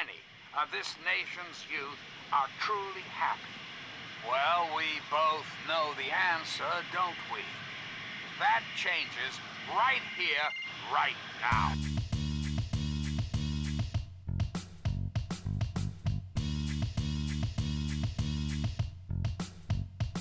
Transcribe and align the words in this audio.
many 0.00 0.18
of 0.60 0.70
this 0.72 0.96
nation's 1.04 1.62
youth 1.70 1.98
are 2.32 2.48
truly 2.58 3.06
happy? 3.14 3.40
Well, 4.26 4.74
we 4.76 4.84
both 5.08 5.46
know 5.68 5.92
the 5.94 6.10
answer, 6.10 6.64
don't 6.92 7.14
we? 7.32 7.40
That 8.40 8.62
changes 8.76 9.38
right 9.70 10.02
here, 10.18 10.48
right 10.92 11.14
now. 11.40 11.74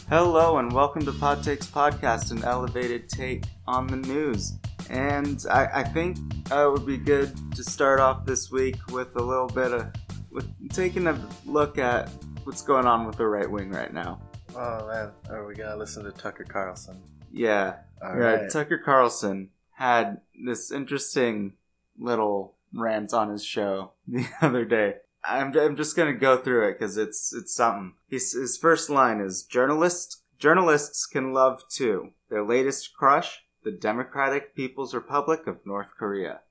Hello 0.09 0.59
and 0.59 0.71
welcome 0.71 1.03
to 1.05 1.11
Pod 1.13 1.43
Takes 1.43 1.65
Podcast, 1.65 2.29
an 2.29 2.43
elevated 2.43 3.09
take 3.09 3.45
on 3.65 3.87
the 3.87 3.95
news. 3.95 4.53
And 4.93 5.43
I, 5.49 5.79
I 5.79 5.83
think 5.83 6.17
uh, 6.51 6.67
it 6.67 6.71
would 6.71 6.85
be 6.85 6.97
good 6.97 7.33
to 7.55 7.63
start 7.63 7.99
off 7.99 8.27
this 8.27 8.51
week 8.51 8.75
with 8.91 9.15
a 9.15 9.21
little 9.21 9.47
bit 9.47 9.71
of 9.73 9.91
with 10.29 10.47
taking 10.69 11.07
a 11.07 11.19
look 11.47 11.79
at 11.79 12.09
what's 12.43 12.61
going 12.61 12.85
on 12.85 13.07
with 13.07 13.17
the 13.17 13.25
right 13.25 13.49
wing 13.49 13.71
right 13.71 13.91
now. 13.91 14.21
Oh 14.55 14.87
man, 14.87 15.11
are 15.31 15.47
we 15.47 15.55
gonna 15.55 15.75
listen 15.75 16.03
to 16.03 16.11
Tucker 16.11 16.43
Carlson? 16.43 17.01
Yeah, 17.31 17.77
All 18.03 18.15
yeah. 18.15 18.21
right. 18.23 18.51
Tucker 18.51 18.77
Carlson 18.77 19.49
had 19.71 20.21
this 20.45 20.71
interesting 20.71 21.53
little 21.97 22.53
rant 22.71 23.15
on 23.15 23.29
his 23.29 23.43
show 23.43 23.93
the 24.07 24.27
other 24.43 24.63
day. 24.63 24.97
I'm, 25.25 25.57
I'm 25.57 25.75
just 25.75 25.95
gonna 25.95 26.13
go 26.13 26.37
through 26.37 26.67
it 26.69 26.73
because 26.73 26.97
it's 26.97 27.33
it's 27.33 27.55
something. 27.55 27.93
His 28.07 28.33
his 28.33 28.57
first 28.57 28.91
line 28.91 29.21
is 29.21 29.41
journalists 29.41 30.21
journalists 30.37 31.07
can 31.07 31.33
love 31.33 31.63
too. 31.67 32.11
Their 32.29 32.43
latest 32.43 32.93
crush, 32.93 33.41
the 33.63 33.71
Democratic 33.71 34.55
People's 34.55 34.93
Republic 34.93 35.47
of 35.47 35.65
North 35.65 35.93
Korea. 35.97 36.41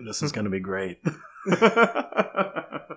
This 0.00 0.22
is 0.22 0.32
gonna 0.32 0.48
be 0.48 0.60
great. 0.60 1.02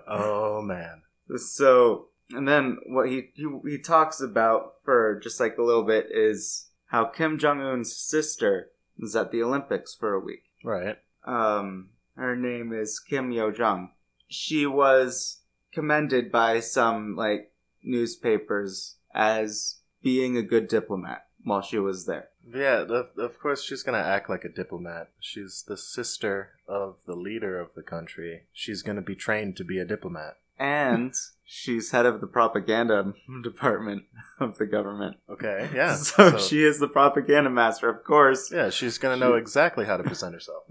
oh 0.08 0.62
man. 0.64 1.02
So, 1.36 2.06
and 2.30 2.48
then 2.48 2.78
what 2.86 3.08
he, 3.08 3.30
he 3.34 3.46
he 3.68 3.78
talks 3.78 4.20
about 4.20 4.76
for 4.82 5.20
just 5.22 5.38
like 5.38 5.58
a 5.58 5.62
little 5.62 5.82
bit 5.82 6.06
is 6.10 6.68
how 6.86 7.04
Kim 7.04 7.38
Jong 7.38 7.60
Un's 7.60 7.94
sister 7.94 8.70
is 8.98 9.14
at 9.14 9.30
the 9.30 9.42
Olympics 9.42 9.94
for 9.94 10.14
a 10.14 10.20
week. 10.20 10.44
Right. 10.64 10.96
Um, 11.26 11.90
her 12.16 12.34
name 12.34 12.72
is 12.72 12.98
Kim 12.98 13.30
Yo 13.30 13.50
Jong. 13.50 13.90
She 14.28 14.66
was 14.66 15.40
commended 15.72 16.32
by 16.32 16.60
some 16.60 17.14
like 17.14 17.52
newspapers 17.82 18.96
as 19.14 19.80
being 20.02 20.36
a 20.36 20.42
good 20.42 20.68
diplomat 20.68 21.25
while 21.46 21.62
she 21.62 21.78
was 21.78 22.06
there. 22.06 22.28
Yeah, 22.52 22.82
of, 22.82 23.06
of 23.16 23.38
course 23.40 23.62
she's 23.62 23.84
gonna 23.84 23.98
act 23.98 24.28
like 24.28 24.44
a 24.44 24.48
diplomat. 24.48 25.10
She's 25.20 25.64
the 25.66 25.76
sister 25.76 26.50
of 26.68 26.96
the 27.06 27.14
leader 27.14 27.60
of 27.60 27.68
the 27.74 27.82
country. 27.82 28.42
She's 28.52 28.82
gonna 28.82 29.00
be 29.00 29.14
trained 29.14 29.56
to 29.56 29.64
be 29.64 29.78
a 29.78 29.84
diplomat. 29.84 30.38
And 30.58 31.14
she's 31.44 31.92
head 31.92 32.04
of 32.04 32.20
the 32.20 32.26
propaganda 32.26 33.14
department 33.42 34.04
of 34.40 34.58
the 34.58 34.66
government. 34.66 35.18
Okay, 35.30 35.68
yeah. 35.72 35.94
so, 35.94 36.36
she 36.36 36.64
is 36.64 36.80
the 36.80 36.88
propaganda 36.88 37.50
master, 37.50 37.88
of 37.88 38.02
course. 38.02 38.50
Yeah, 38.52 38.70
she's 38.70 38.98
gonna 38.98 39.16
know 39.16 39.34
exactly 39.34 39.86
how 39.86 39.96
to 39.96 40.02
present 40.02 40.34
herself. 40.34 40.64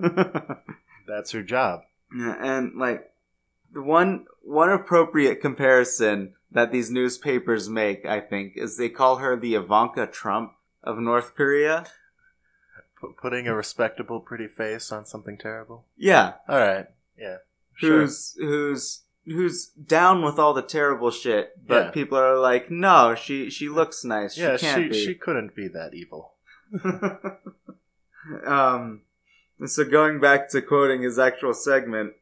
That's 1.07 1.31
her 1.31 1.41
job. 1.41 1.81
Yeah, 2.13 2.35
and 2.39 2.77
like 2.77 3.11
the 3.71 3.81
one 3.81 4.25
one 4.43 4.69
appropriate 4.69 5.41
comparison 5.41 6.33
that 6.51 6.71
these 6.71 6.89
newspapers 6.89 7.69
make, 7.69 8.05
I 8.05 8.21
think, 8.21 8.53
is 8.55 8.77
they 8.77 8.89
call 8.89 9.17
her 9.17 9.37
the 9.37 9.55
Ivanka 9.55 10.07
Trump 10.07 10.53
of 10.85 10.97
North 10.99 11.35
Korea. 11.35 11.85
P- 13.01 13.07
putting 13.21 13.47
a 13.47 13.55
respectable, 13.55 14.19
pretty 14.21 14.47
face 14.47 14.91
on 14.91 15.05
something 15.05 15.37
terrible. 15.37 15.85
Yeah, 15.97 16.33
All 16.47 16.57
right. 16.59 16.87
Yeah. 17.17 17.37
Sure. 17.75 18.01
who's 18.01 18.35
who's 18.39 19.01
who's 19.25 19.65
down 19.67 20.23
with 20.23 20.39
all 20.39 20.53
the 20.53 20.61
terrible 20.61 21.11
shit, 21.11 21.51
but 21.67 21.85
Yeah. 21.87 21.91
people 21.91 22.17
are 22.17 22.37
like, 22.37 22.71
no, 22.71 23.15
she 23.15 23.49
she 23.49 23.67
looks 23.67 24.05
nice. 24.05 24.37
yeah, 24.37 24.55
she 24.55 24.65
can't 24.65 24.93
she 24.95 25.05
she 25.07 25.15
couldn't 25.15 25.55
be 25.55 25.67
that 25.67 25.93
evil. 25.93 26.33
um, 28.45 29.01
so 29.65 29.83
going 29.83 30.19
back 30.19 30.49
to 30.49 30.61
quoting 30.61 31.01
his 31.01 31.19
actual 31.19 31.53
segment, 31.53 32.13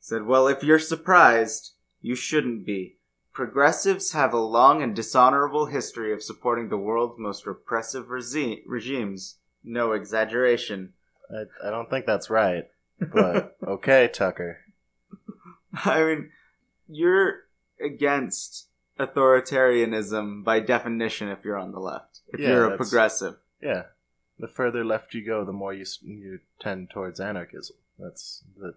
said, 0.00 0.24
"Well, 0.26 0.46
if 0.48 0.62
you're 0.62 0.78
surprised, 0.78 1.72
you 2.00 2.14
shouldn't 2.14 2.64
be. 2.66 2.96
Progressives 3.44 4.12
have 4.12 4.34
a 4.34 4.38
long 4.38 4.82
and 4.82 4.94
dishonorable 4.94 5.64
history 5.64 6.12
of 6.12 6.22
supporting 6.22 6.68
the 6.68 6.76
world's 6.76 7.18
most 7.18 7.46
repressive 7.46 8.10
regi- 8.10 8.62
regimes. 8.66 9.36
No 9.64 9.92
exaggeration. 9.92 10.92
I, 11.34 11.44
I 11.66 11.70
don't 11.70 11.88
think 11.88 12.04
that's 12.04 12.28
right. 12.28 12.64
But 13.00 13.56
okay, 13.66 14.08
Tucker. 14.12 14.58
I 15.72 16.04
mean, 16.04 16.30
you're 16.86 17.44
against 17.82 18.66
authoritarianism 18.98 20.44
by 20.44 20.60
definition 20.60 21.28
if 21.30 21.42
you're 21.42 21.56
on 21.56 21.72
the 21.72 21.80
left. 21.80 22.20
If 22.34 22.40
Yeah, 22.40 22.48
you're 22.48 22.66
a 22.66 22.70
that's- 22.72 22.90
progressive." 22.90 23.36
Yeah. 23.62 23.84
The 24.38 24.48
further 24.48 24.84
left 24.84 25.14
you 25.14 25.24
go, 25.24 25.46
the 25.46 25.52
more 25.54 25.72
you 25.72 25.86
you 26.02 26.40
tend 26.60 26.90
towards 26.90 27.18
anarchism. 27.20 27.76
That's 27.98 28.44
the 28.58 28.74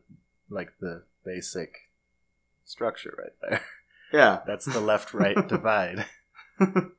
like 0.49 0.71
the 0.79 1.03
basic 1.25 1.89
structure 2.63 3.13
right 3.17 3.33
there. 3.41 3.61
Yeah. 4.13 4.39
That's 4.47 4.65
the 4.65 4.79
left-right 4.79 5.47
divide. 5.55 6.05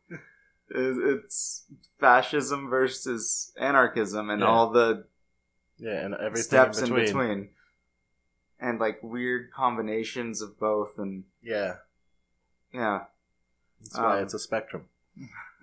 It's 0.76 1.66
fascism 2.00 2.68
versus 2.68 3.52
anarchism 3.60 4.30
and 4.30 4.40
Yeah. 4.40 4.46
all 4.48 4.70
the 4.70 5.06
Yeah, 5.76 6.04
and 6.04 6.14
everything 6.14 6.42
steps 6.42 6.78
in 6.80 6.88
in 6.88 6.94
between. 6.94 7.06
between. 7.28 7.48
And 8.58 8.80
like 8.80 8.98
weird 9.02 9.52
combinations 9.52 10.40
of 10.42 10.58
both 10.58 10.98
and 10.98 11.24
Yeah, 11.42 11.76
yeah. 12.72 13.04
that's 13.80 13.96
why 13.98 14.16
Um, 14.18 14.22
it's 14.24 14.34
a 14.34 14.38
spectrum. 14.38 14.88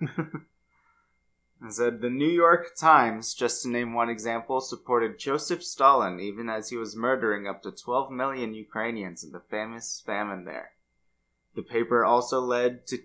I 1.64 1.68
said 1.68 2.00
the 2.00 2.10
New 2.10 2.28
York 2.30 2.74
Times, 2.76 3.34
just 3.34 3.62
to 3.62 3.68
name 3.68 3.92
one 3.92 4.08
example, 4.08 4.60
supported 4.60 5.18
Joseph 5.18 5.62
Stalin 5.62 6.18
even 6.20 6.48
as 6.48 6.70
he 6.70 6.76
was 6.76 6.96
murdering 6.96 7.46
up 7.46 7.62
to 7.62 7.70
12 7.70 8.10
million 8.10 8.54
Ukrainians 8.54 9.22
in 9.22 9.32
the 9.32 9.40
famous 9.50 10.02
famine 10.06 10.44
there. 10.44 10.70
The 11.54 11.62
paper 11.62 12.04
also 12.04 12.40
led 12.40 12.86
to 12.88 12.98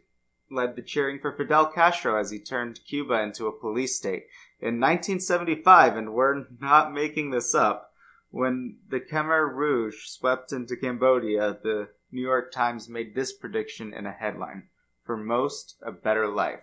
led 0.49 0.75
the 0.75 0.81
cheering 0.81 1.19
for 1.19 1.33
Fidel 1.33 1.67
Castro 1.67 2.17
as 2.17 2.31
he 2.31 2.39
turned 2.39 2.79
Cuba 2.87 3.21
into 3.21 3.47
a 3.47 3.59
police 3.59 3.97
state. 3.97 4.27
In 4.59 4.79
1975, 4.79 5.97
and 5.97 6.13
we're 6.13 6.45
not 6.59 6.93
making 6.93 7.31
this 7.31 7.53
up, 7.53 7.91
when 8.29 8.77
the 8.89 8.99
Khmer 8.99 9.53
Rouge 9.53 10.07
swept 10.07 10.51
into 10.51 10.75
Cambodia, 10.75 11.57
the 11.61 11.89
New 12.11 12.21
York 12.21 12.51
Times 12.51 12.89
made 12.89 13.13
this 13.13 13.33
prediction 13.33 13.93
in 13.93 14.05
a 14.05 14.11
headline 14.11 14.69
For 15.03 15.17
most, 15.17 15.75
a 15.81 15.91
better 15.91 16.27
life. 16.27 16.61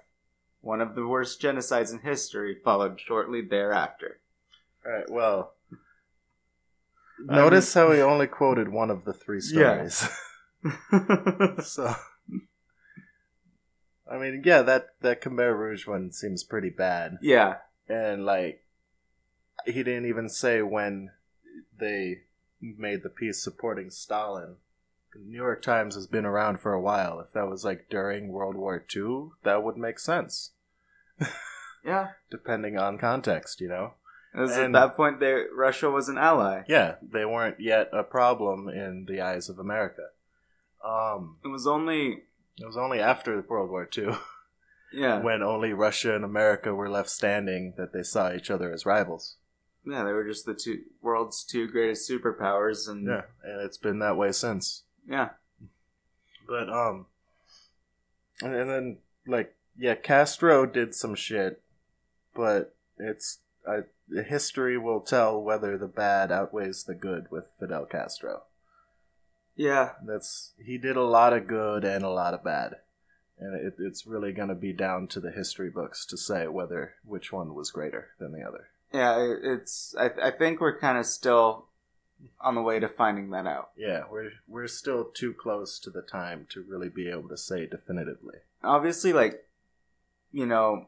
One 0.61 0.81
of 0.81 0.95
the 0.95 1.07
worst 1.07 1.41
genocides 1.41 1.93
in 1.93 2.01
history 2.01 2.57
followed 2.65 2.99
shortly 2.99 3.43
thereafter. 3.43 4.21
All 4.85 4.93
right. 4.93 5.11
Well, 5.11 5.55
I 7.29 7.37
notice 7.37 7.73
how 7.73 7.93
he 7.93 8.01
only 8.01 8.27
quoted 8.27 8.69
one 8.69 8.91
of 8.91 9.05
the 9.05 9.13
three 9.13 9.41
stories. 9.41 10.03
Yeah. 10.03 10.09
so, 11.63 11.95
I 14.11 14.19
mean, 14.19 14.43
yeah, 14.45 14.63
that 14.63 14.89
that 15.01 15.21
Khmer 15.21 15.57
Rouge 15.57 15.87
one 15.87 16.13
seems 16.13 16.45
pretty 16.45 16.71
bad. 16.71 17.19
yeah, 17.23 17.57
and 17.89 18.25
like 18.25 18.65
he 19.67 19.83
didn't 19.83 20.07
even 20.07 20.29
say 20.29 20.63
when 20.63 21.11
they 21.79 22.23
made 22.61 23.03
the 23.03 23.11
piece 23.11 23.43
supporting 23.43 23.91
Stalin. 23.91 24.57
The 25.13 25.21
New 25.21 25.37
York 25.37 25.63
Times 25.63 25.95
has 25.95 26.07
been 26.07 26.25
around 26.25 26.59
for 26.59 26.73
a 26.73 26.81
while. 26.81 27.21
If 27.21 27.33
that 27.35 27.49
was 27.49 27.65
like 27.65 27.89
during 27.89 28.29
World 28.29 28.57
War 28.57 28.85
II, 28.95 29.29
that 29.45 29.63
would 29.63 29.77
make 29.77 30.01
sense, 30.01 30.51
yeah. 31.85 32.09
depending 32.31 32.77
on 32.77 32.99
context, 32.99 33.61
you 33.61 33.69
know. 33.69 33.95
At 34.37 34.73
that 34.73 34.97
point 34.97 35.21
they 35.21 35.45
Russia 35.55 35.91
was 35.91 36.09
an 36.09 36.19
ally. 36.19 36.63
Yeah, 36.67 36.97
they 37.01 37.25
weren't 37.25 37.61
yet 37.61 37.89
a 37.93 38.03
problem 38.03 38.69
in 38.69 39.07
the 39.09 39.21
eyes 39.21 39.49
of 39.49 39.61
America. 39.61 40.09
Um, 40.85 41.39
It 41.45 41.49
was 41.49 41.67
only 41.67 42.25
it 42.59 42.67
was 42.67 42.77
only 42.77 43.01
after 43.01 43.41
World 43.49 43.71
War 43.71 43.89
II, 43.97 44.11
yeah, 44.93 45.21
when 45.21 45.43
only 45.43 45.73
Russia 45.73 46.15
and 46.15 46.25
America 46.25 46.75
were 46.75 46.89
left 46.91 47.11
standing, 47.11 47.75
that 47.77 47.93
they 47.93 48.03
saw 48.03 48.33
each 48.33 48.51
other 48.51 48.73
as 48.73 48.85
rivals. 48.87 49.37
yeah. 49.85 50.05
They 50.05 50.13
were 50.13 50.25
just 50.27 50.47
the 50.47 50.55
two 50.55 50.83
world's 51.03 51.43
two 51.45 51.67
greatest 51.69 52.09
superpowers, 52.09 52.89
and 52.89 53.07
Yeah, 53.07 53.23
and 53.43 53.61
it's 53.63 53.79
been 53.79 53.99
that 54.01 54.17
way 54.17 54.33
since. 54.33 54.83
yeah. 55.09 55.31
But 56.47 56.69
um, 56.69 57.07
and, 58.43 58.55
and 58.55 58.69
then 58.71 58.99
like 59.27 59.55
yeah, 59.77 59.95
Castro 59.95 60.67
did 60.67 60.95
some 60.95 61.15
shit, 61.15 61.63
but 62.35 62.75
it's 62.99 63.39
I, 63.67 63.85
history 64.29 64.77
will 64.79 65.01
tell 65.01 65.43
whether 65.43 65.79
the 65.79 65.89
bad 65.89 66.31
outweighs 66.31 66.85
the 66.85 66.95
good 66.95 67.31
with 67.31 67.53
Fidel 67.59 67.87
Castro. 67.87 68.43
Yeah, 69.57 69.93
That's 70.05 70.53
he 70.59 70.79
did 70.79 70.97
a 70.97 71.03
lot 71.05 71.33
of 71.33 71.47
good 71.47 71.85
and 71.85 72.05
a 72.05 72.09
lot 72.11 72.35
of 72.35 72.43
bad, 72.43 72.77
and 73.39 73.55
it, 73.55 73.75
it's 73.79 74.07
really 74.07 74.33
gonna 74.33 74.55
be 74.57 74.73
down 74.73 75.07
to 75.09 75.21
the 75.21 75.31
history 75.31 75.71
books 75.71 76.05
to 76.07 76.17
say 76.17 76.47
whether 76.49 76.95
which 77.05 77.33
one 77.33 77.55
was 77.55 77.71
greater 77.71 78.09
than 78.19 78.33
the 78.33 78.43
other. 78.43 78.69
yeah. 78.93 79.17
it- 79.21 79.41
It's 79.45 79.95
I, 79.99 80.11
I 80.23 80.31
think 80.33 80.61
we're 80.61 80.79
kind 80.79 80.99
of 80.99 81.07
still 81.07 81.67
on 82.41 82.55
the 82.55 82.63
way 82.63 82.81
to 82.81 82.89
finding 82.89 83.31
that 83.31 83.47
out. 83.47 83.71
Yeah, 83.77 84.05
we're 84.11 84.31
we're 84.49 84.67
still 84.67 85.05
too 85.05 85.33
close 85.35 85.79
to 85.81 85.91
the 85.91 86.03
time 86.03 86.47
to 86.51 86.63
really 86.69 86.89
be 86.89 87.09
able 87.09 87.29
to 87.29 87.37
say 87.37 87.67
definitively. 87.67 88.39
Obviously, 88.63 89.13
like, 89.13 89.45
you 90.33 90.47
know, 90.47 90.87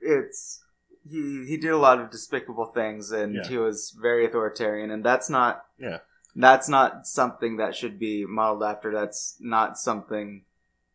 it's 0.00 0.62
he 1.08 1.44
he 1.46 1.56
did 1.56 1.70
a 1.70 1.78
lot 1.78 2.00
of 2.00 2.10
despicable 2.10 2.66
things, 2.66 3.10
and 3.10 3.34
Yeah. 3.34 3.48
he 3.48 3.56
was 3.58 3.90
very 3.90 4.26
authoritarian, 4.26 4.90
and 4.90 5.04
that's 5.04 5.30
not 5.30 5.64
Yeah. 5.78 6.00
That's 6.34 6.68
not 6.68 7.06
something 7.06 7.56
that 7.56 7.74
should 7.74 7.98
be 7.98 8.24
modeled 8.24 8.62
after. 8.62 8.92
That's 8.92 9.36
not 9.40 9.78
something 9.78 10.44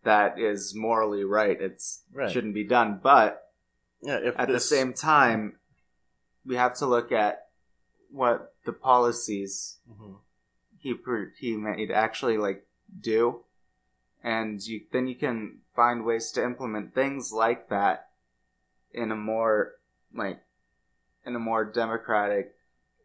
that 0.04 0.40
is 0.40 0.74
morally 0.76 1.24
right. 1.24 1.60
It 1.60 1.84
Right. 2.14 2.32
shouldn't 2.32 2.54
be 2.54 2.64
done, 2.64 3.00
but 3.02 3.52
Yeah, 4.02 4.20
if 4.22 4.40
at 4.40 4.48
the 4.48 4.60
same 4.60 4.94
time, 4.94 5.58
we 6.46 6.56
have 6.56 6.76
to 6.76 6.86
look 6.86 7.12
at 7.12 7.50
what 8.12 8.54
the 8.66 8.74
policies 8.74 9.80
Mhm. 9.90 10.20
he 10.78 10.96
he 11.38 11.58
made 11.58 11.92
actually 11.92 12.38
like 12.38 12.68
do, 13.02 13.44
and 14.24 14.62
you 14.66 14.86
then 14.92 15.08
you 15.08 15.16
can 15.16 15.62
find 15.76 16.06
ways 16.06 16.32
to 16.32 16.44
implement 16.44 16.94
things 16.94 17.34
like 17.34 17.68
that 17.70 18.12
in 18.92 19.12
a 19.12 19.16
more 19.16 19.76
like 20.14 20.40
in 21.26 21.36
a 21.36 21.40
more 21.40 21.66
democratic 21.66 22.56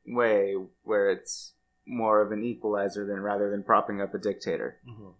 way 0.06 0.54
where 0.84 1.10
it's 1.10 1.54
more 1.86 2.20
of 2.20 2.32
an 2.32 2.44
equalizer 2.44 3.04
than 3.06 3.20
rather 3.20 3.50
than 3.50 3.62
propping 3.62 4.00
up 4.00 4.14
a 4.14 4.18
dictator. 4.18 4.78
Mhm. 4.86 5.14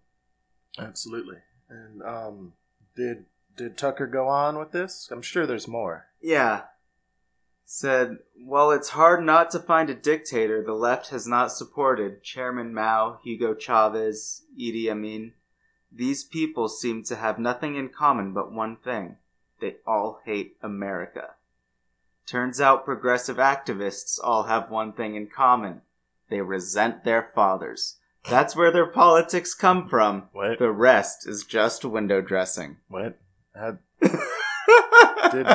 Absolutely. 0.79 1.37
And 1.69 2.01
um, 2.03 2.53
did 2.95 3.25
did 3.55 3.77
Tucker 3.77 4.07
go 4.07 4.27
on 4.27 4.57
with 4.57 4.71
this? 4.71 5.09
I'm 5.11 5.21
sure 5.21 5.45
there's 5.45 5.67
more. 5.67 6.07
Yeah. 6.21 6.63
Said, 7.65 8.17
while 8.43 8.71
it's 8.71 8.89
hard 8.89 9.23
not 9.23 9.49
to 9.51 9.59
find 9.59 9.89
a 9.89 9.93
dictator 9.93 10.61
the 10.61 10.73
left 10.73 11.09
has 11.09 11.25
not 11.25 11.53
supported, 11.53 12.21
Chairman 12.23 12.73
Mao, 12.73 13.19
Hugo 13.23 13.53
Chavez, 13.55 14.43
Idi 14.59 14.89
Amin, 14.89 15.33
these 15.91 16.23
people 16.23 16.67
seem 16.67 17.03
to 17.03 17.15
have 17.15 17.39
nothing 17.39 17.75
in 17.75 17.89
common 17.89 18.33
but 18.33 18.51
one 18.51 18.75
thing. 18.77 19.17
They 19.61 19.77
all 19.85 20.19
hate 20.25 20.57
America. 20.61 21.35
Turns 22.25 22.59
out 22.59 22.83
progressive 22.85 23.37
activists 23.37 24.19
all 24.21 24.43
have 24.43 24.69
one 24.71 24.91
thing 24.93 25.15
in 25.15 25.27
common. 25.27 25.81
They 26.31 26.41
resent 26.41 27.03
their 27.03 27.29
fathers. 27.35 27.97
That's 28.27 28.55
where 28.55 28.71
their 28.71 28.87
politics 28.87 29.53
come 29.53 29.87
from. 29.87 30.29
What? 30.31 30.59
The 30.59 30.71
rest 30.71 31.27
is 31.27 31.43
just 31.43 31.83
window 31.83 32.21
dressing. 32.21 32.77
What? 32.87 33.19
Did 35.31 35.47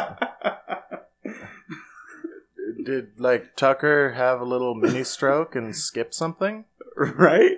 did 2.84 3.18
like 3.18 3.56
Tucker 3.56 4.12
have 4.12 4.40
a 4.40 4.44
little 4.44 4.74
mini 4.74 5.02
stroke 5.02 5.56
and 5.56 5.74
skip 5.74 6.14
something? 6.14 6.66
right? 6.96 7.56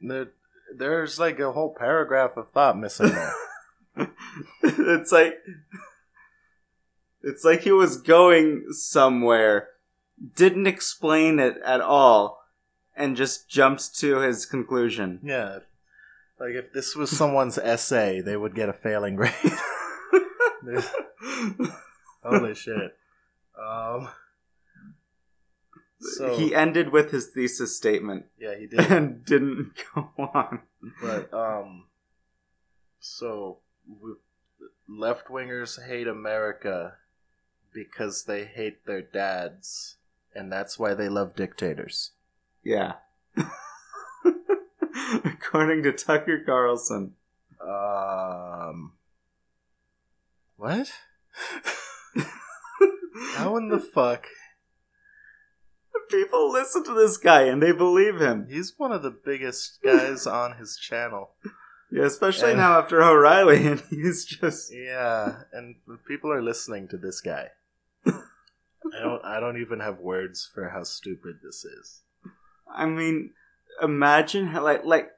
There, 0.00 0.28
there's 0.74 1.18
like 1.18 1.38
a 1.38 1.52
whole 1.52 1.74
paragraph 1.74 2.36
of 2.36 2.50
thought 2.50 2.78
missing 2.78 3.10
there. 3.10 3.34
it's 4.62 5.12
like 5.12 5.34
it's 7.22 7.44
like 7.44 7.62
he 7.62 7.72
was 7.72 8.00
going 8.00 8.66
somewhere, 8.70 9.68
didn't 10.34 10.66
explain 10.66 11.38
it 11.38 11.56
at 11.64 11.80
all, 11.80 12.42
and 12.96 13.16
just 13.16 13.48
jumped 13.48 13.96
to 13.98 14.18
his 14.20 14.46
conclusion. 14.46 15.20
yeah. 15.22 15.58
Like 16.38 16.52
if 16.52 16.72
this 16.74 16.94
was 16.94 17.10
someone's 17.10 17.56
essay, 17.56 18.20
they 18.20 18.36
would 18.36 18.54
get 18.54 18.68
a 18.68 18.74
failing 18.74 19.16
grade. 19.16 19.32
Holy 22.22 22.54
shit. 22.54 22.94
Um. 23.58 24.08
So 25.98 26.36
he 26.36 26.54
ended 26.54 26.92
with 26.92 27.10
his 27.10 27.28
thesis 27.28 27.74
statement 27.74 28.26
yeah, 28.38 28.54
he 28.54 28.66
did. 28.66 28.80
and 28.80 29.24
didn't 29.24 29.72
go 29.94 30.10
on. 30.18 30.60
But 31.00 31.32
um, 31.32 31.84
so 33.00 33.60
left 34.86 35.28
wingers 35.28 35.86
hate 35.86 36.06
America 36.06 36.94
because 37.72 38.24
they 38.24 38.44
hate 38.44 38.84
their 38.86 39.02
dads, 39.02 39.96
and 40.34 40.52
that's 40.52 40.78
why 40.78 40.92
they 40.92 41.08
love 41.08 41.34
dictators. 41.34 42.12
Yeah. 42.66 42.94
According 45.24 45.84
to 45.84 45.92
Tucker 45.92 46.42
Carlson. 46.44 47.12
Um, 47.60 48.94
what? 50.56 50.90
How 53.34 53.56
in 53.56 53.68
the 53.68 53.78
fuck? 53.78 54.26
People 56.10 56.50
listen 56.50 56.82
to 56.84 56.94
this 56.94 57.16
guy 57.18 57.42
and 57.42 57.62
they 57.62 57.70
believe 57.70 58.20
him. 58.20 58.48
He's 58.50 58.74
one 58.76 58.90
of 58.90 59.02
the 59.04 59.10
biggest 59.24 59.78
guys 59.84 60.26
on 60.42 60.56
his 60.56 60.76
channel. 60.76 61.30
Yeah, 61.92 62.06
especially 62.06 62.50
And- 62.50 62.58
now 62.58 62.80
after 62.80 63.00
O'Reilly, 63.00 63.64
and 63.64 63.80
he's 63.90 64.24
just 64.24 64.72
Yeah, 64.74 65.42
and 65.52 65.76
people 66.08 66.32
are 66.32 66.42
listening 66.42 66.88
to 66.88 66.96
this 66.96 67.20
guy. 67.20 67.50
I 68.04 69.00
don't. 69.00 69.24
I 69.24 69.38
don't 69.40 69.60
even 69.60 69.78
have 69.80 69.98
words 69.98 70.48
for 70.52 70.68
how 70.70 70.82
stupid 70.84 71.36
this 71.44 71.64
is. 71.64 72.02
I 72.72 72.86
mean, 72.86 73.30
imagine 73.82 74.48
how, 74.48 74.62
like 74.64 74.84
like 74.84 75.10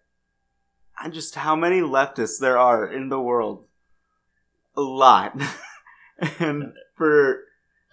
just 1.10 1.34
how 1.36 1.54
many 1.56 1.80
leftists 1.80 2.38
there 2.40 2.58
are 2.58 2.86
in 2.86 3.08
the 3.08 3.20
world. 3.20 3.66
A 4.76 4.80
lot. 4.80 5.38
and 6.38 6.72
for 6.96 7.44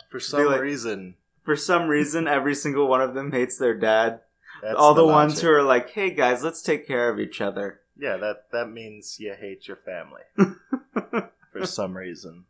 For 0.09 0.19
some 0.19 0.45
like- 0.45 0.61
reason, 0.61 1.15
for 1.43 1.55
some 1.55 1.87
reason 1.87 2.27
every 2.27 2.55
single 2.55 2.87
one 2.87 3.01
of 3.01 3.13
them 3.13 3.31
hates 3.31 3.57
their 3.57 3.75
dad. 3.77 4.21
that's 4.61 4.75
All 4.77 4.93
the, 4.93 5.05
ones 5.05 5.41
who 5.41 5.49
are 5.51 5.63
like, 5.63 5.89
"Hey 5.91 6.09
guys, 6.11 6.43
let's 6.43 6.61
take 6.61 6.87
care 6.87 7.09
of 7.09 7.19
each 7.19 7.41
other." 7.41 7.81
Yeah, 7.97 8.17
that 8.17 8.51
that 8.51 8.69
means 8.71 9.19
you 9.19 9.33
hate 9.39 9.67
your 9.67 9.77
family 9.77 10.23
for 11.51 11.65
some 11.65 11.95
reason. 11.95 12.45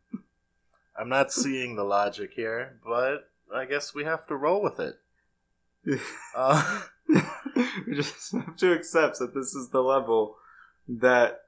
I'm 0.98 1.08
not 1.08 1.32
seeing 1.32 1.76
the 1.76 1.84
logic 1.84 2.32
here, 2.34 2.78
but 2.84 3.30
I 3.54 3.64
guess 3.66 3.94
we 3.94 4.04
have 4.04 4.26
to 4.28 4.36
roll 4.36 4.62
with 4.62 4.80
it. 4.80 4.98
Uh, 6.34 6.82
we 7.86 7.94
just 7.94 8.32
have 8.32 8.56
to 8.56 8.72
accept 8.72 9.18
that 9.18 9.34
this 9.34 9.54
is 9.54 9.70
the 9.70 9.82
level 9.82 10.36
that 10.88 11.42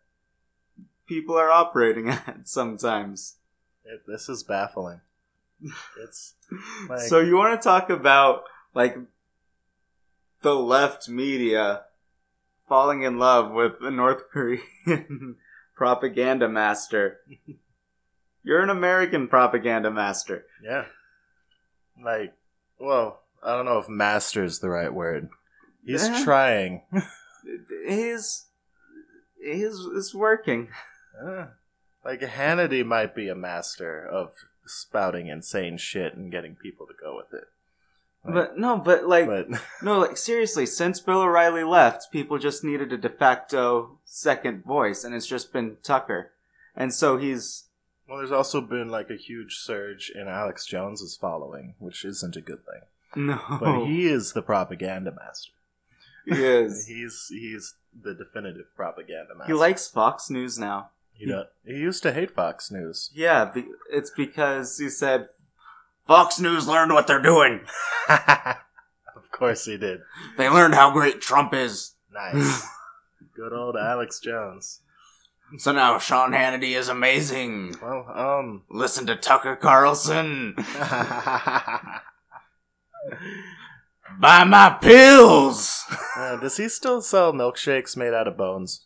people 1.07 1.37
are 1.37 1.51
operating 1.51 2.09
at 2.11 2.49
sometimes. 2.49 3.37
it, 3.85 4.03
this 4.07 4.29
is 4.29 4.43
baffling. 4.43 5.01
It's 6.03 6.35
Like- 6.89 7.01
so 7.01 7.21
you 7.21 7.37
want 7.37 7.61
to 7.61 7.65
talk 7.65 7.91
about 7.91 8.45
like 8.75 8.97
the 10.43 10.55
left 10.55 11.09
media 11.09 11.83
falling 12.69 13.03
in 13.03 13.19
love 13.19 13.51
with 13.53 13.73
a 13.81 13.91
North 13.91 14.31
Korean 14.31 15.37
propaganda 15.75 16.49
master? 16.49 17.19
You're 18.45 18.63
an 18.63 18.71
American 18.71 19.27
propaganda 19.29 19.91
master. 19.91 20.45
yeah, 20.63 20.85
like 22.03 22.35
well, 22.79 23.21
I 23.43 23.55
don't 23.57 23.65
know 23.67 23.79
if 23.79 23.89
"master" 23.89 24.45
is 24.45 24.61
the 24.61 24.71
right 24.71 24.93
word. 24.95 25.29
He's 25.85 26.07
Yeah. 26.09 26.25
trying. 26.25 26.83
he's 27.87 28.47
his 29.43 29.75
is 29.81 30.15
working. 30.15 30.69
Uh, 31.21 31.47
like 32.05 32.21
Hannity 32.21 32.85
might 32.85 33.15
be 33.15 33.29
a 33.29 33.35
master 33.35 34.07
of 34.07 34.33
spouting 34.67 35.29
insane 35.29 35.79
shit 35.79 36.15
and 36.15 36.31
getting 36.31 36.55
people 36.55 36.87
to 36.87 36.95
go 37.01 37.17
with 37.17 37.33
it. 37.33 37.49
Like, 38.25 38.35
But 38.35 38.59
no, 38.59 38.77
but 38.79 39.09
like 39.09 39.27
but 39.27 39.49
no, 39.83 39.99
like 40.01 40.17
seriously, 40.17 40.67
since 40.67 41.01
Bill 41.01 41.23
O'Reilly 41.23 41.65
left, 41.65 42.11
people 42.13 42.39
just 42.39 42.65
needed 42.65 42.93
a 42.93 42.99
de 42.99 43.09
facto 43.09 43.99
second 44.05 44.65
voice, 44.65 45.05
and 45.05 45.15
it's 45.15 45.27
just 45.27 45.53
been 45.53 45.77
Tucker. 45.83 46.33
And 46.77 46.93
so 46.93 47.17
he's 47.17 47.65
well, 48.09 48.19
there's 48.19 48.33
also 48.33 48.61
been 48.61 48.89
like 48.89 49.11
a 49.11 49.17
huge 49.17 49.57
surge 49.59 50.11
in 50.15 50.29
Alex 50.29 50.67
Jones's 50.67 51.17
following, 51.17 51.75
which 51.79 52.05
isn't 52.05 52.37
a 52.37 52.41
good 52.41 52.61
thing. 52.65 53.27
no, 53.27 53.41
But 53.61 53.87
he 53.87 54.07
is 54.07 54.33
the 54.33 54.43
propaganda 54.43 55.11
master. 55.13 55.53
He 56.29 56.35
is. 56.45 56.87
He's 56.87 57.27
he's 57.31 57.75
the 58.01 58.15
definitive 58.15 58.67
propaganda 58.77 59.35
master. 59.37 59.53
He 59.53 59.59
likes 59.59 59.89
Fox 59.89 60.31
News 60.31 60.59
now. 60.59 60.91
He, 61.13 61.27
do- 61.27 61.45
he 61.65 61.75
used 61.75 62.03
to 62.05 62.13
hate 62.13 62.31
Fox 62.31 62.71
News. 62.71 63.11
Yeah, 63.13 63.47
be, 63.47 63.65
it's 63.91 64.11
because 64.17 64.79
he 64.79 64.89
said 64.89 65.29
Fox 66.07 66.39
News 66.39 66.69
learned 66.69 66.93
what 66.93 67.07
they're 67.09 67.21
doing. 67.21 67.61
of 68.09 69.31
course 69.33 69.65
he 69.65 69.77
did. 69.77 70.01
They 70.37 70.49
learned 70.49 70.75
how 70.75 70.93
great 70.93 71.21
Trump 71.21 71.53
is. 71.55 71.95
Nice. 72.13 72.65
Good 73.35 73.53
old 73.53 73.77
Alex 73.77 74.21
Jones. 74.21 74.81
So 75.57 75.73
now 75.73 75.99
Sean 75.99 76.33
Hannity 76.33 76.77
is 76.77 76.89
amazing. 76.89 77.75
Well, 77.83 78.05
um, 78.15 78.63
Listen 78.71 79.07
to 79.07 79.17
Tucker 79.17 79.57
Carlson. 79.57 80.55
Buy 84.21 84.45
my 84.45 84.77
pills. 84.81 85.78
uh, 86.17 86.37
does 86.37 86.57
he 86.57 86.69
still 86.69 87.01
sell 87.03 87.33
milkshakes 87.33 87.97
made 87.97 88.15
out 88.15 88.29
of 88.29 88.37
bones? 88.37 88.85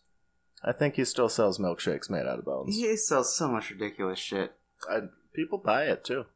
I 0.65 0.73
think 0.73 0.95
he 0.95 1.05
still 1.05 1.29
sells 1.29 1.59
milkshakes 1.59 2.09
made 2.09 2.27
out 2.27 2.39
of 2.39 2.45
bones. 2.45 2.75
He 2.77 2.97
sells 2.97 3.35
so 3.35 3.49
much 3.49 3.71
ridiculous 3.71 4.19
shit. 4.19 4.53
I, 4.91 5.01
people 5.35 5.59
buy 5.59 5.85
it 5.87 6.05
too. 6.05 6.27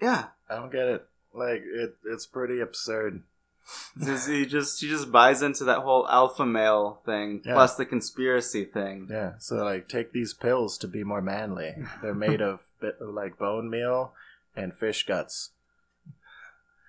Yeah. 0.00 0.26
I 0.48 0.56
don't 0.56 0.72
get 0.72 0.88
it. 0.88 1.06
Like 1.34 1.62
it, 1.66 1.96
it's 2.06 2.26
pretty 2.26 2.60
absurd. 2.60 3.22
Just- 4.02 4.28
he 4.28 4.44
just 4.46 4.80
he 4.80 4.88
just 4.88 5.10
buys 5.10 5.40
into 5.42 5.64
that 5.64 5.78
whole 5.80 6.06
alpha 6.08 6.44
male 6.44 7.00
thing, 7.06 7.40
Yeah. 7.44 7.54
plus 7.54 7.76
the 7.76 7.86
conspiracy 7.86 8.64
thing. 8.66 9.08
Yeah, 9.10 9.32
so 9.38 9.56
like 9.56 9.88
take 9.88 10.12
these 10.12 10.34
pills 10.34 10.76
to 10.78 10.86
be 10.88 11.02
more 11.02 11.22
manly. 11.22 11.74
They're 12.02 12.14
made 12.14 12.42
of 12.42 12.62
bit 12.80 13.00
like 13.00 13.38
bone 13.38 13.70
meal 13.70 14.12
and 14.54 14.74
fish 14.74 15.06
guts. 15.06 15.50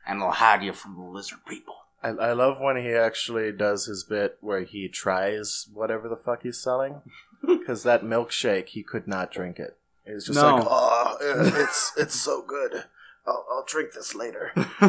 And 0.06 0.22
they'll 0.22 0.32
hide 0.32 0.64
you 0.64 0.74
from 0.74 0.96
the 0.96 1.02
lizard 1.04 1.40
people. 1.48 1.76
I, 2.06 2.30
I 2.30 2.34
love 2.34 2.60
when 2.60 2.78
he 2.78 2.92
actually 2.94 3.52
does 3.52 3.86
his 3.86 4.04
bit 4.04 4.38
where 4.42 4.62
he 4.64 4.88
tries 4.88 5.68
whatever 5.74 6.08
the 6.08 6.16
fuck 6.16 6.44
he's 6.44 6.62
selling, 6.62 7.02
because 7.48 7.84
that 7.84 8.04
milkshake 8.04 8.70
he 8.70 8.84
could 8.84 9.08
not 9.08 9.32
drink 9.32 9.60
it. 9.60 9.78
He's 10.06 10.26
just 10.26 10.40
No. 10.40 10.56
like, 10.58 10.68
oh, 10.70 11.18
it's 11.64 11.94
it's 11.98 12.16
so 12.16 12.42
good. 12.42 12.84
I'll, 13.28 13.46
I'll 13.52 13.66
drink 13.66 13.94
this 13.94 14.14
later. 14.14 14.52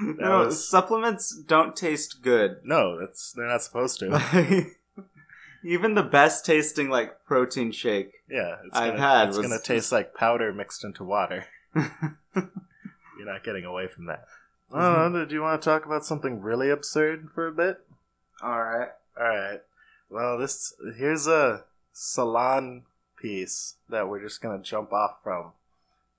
no, 0.00 0.38
was- 0.46 0.68
supplements 0.68 1.34
don't 1.36 1.74
taste 1.76 2.22
good. 2.22 2.58
No, 2.64 2.98
that's 2.98 3.32
they're 3.32 3.46
not 3.46 3.62
supposed 3.62 3.98
to. 4.00 4.66
Even 5.64 5.94
the 5.94 6.02
best 6.04 6.46
tasting 6.46 6.88
like 6.88 7.24
protein 7.26 7.72
shake. 7.72 8.12
Yeah, 8.30 8.56
it's 8.66 8.76
I've 8.76 8.92
gonna, 8.94 9.00
had 9.00 9.28
It's 9.28 9.38
was- 9.38 9.46
gonna 9.46 9.60
taste 9.60 9.90
like 9.92 10.14
powder 10.14 10.52
mixed 10.52 10.84
into 10.84 11.04
water. 11.04 11.46
Not 13.28 13.44
getting 13.44 13.66
away 13.66 13.88
from 13.88 14.06
that. 14.06 14.24
Oh, 14.72 15.12
did 15.12 15.32
you 15.32 15.42
want 15.42 15.60
to 15.60 15.64
talk 15.68 15.84
about 15.84 16.04
something 16.04 16.40
really 16.40 16.70
absurd 16.70 17.28
for 17.34 17.46
a 17.46 17.52
bit? 17.52 17.80
All 18.42 18.62
right. 18.62 18.88
All 19.20 19.28
right. 19.28 19.60
Well, 20.08 20.38
this 20.38 20.72
here's 20.96 21.26
a 21.26 21.64
salon 21.92 22.84
piece 23.20 23.74
that 23.90 24.08
we're 24.08 24.22
just 24.22 24.40
gonna 24.40 24.62
jump 24.62 24.92
off 24.94 25.16
from. 25.22 25.52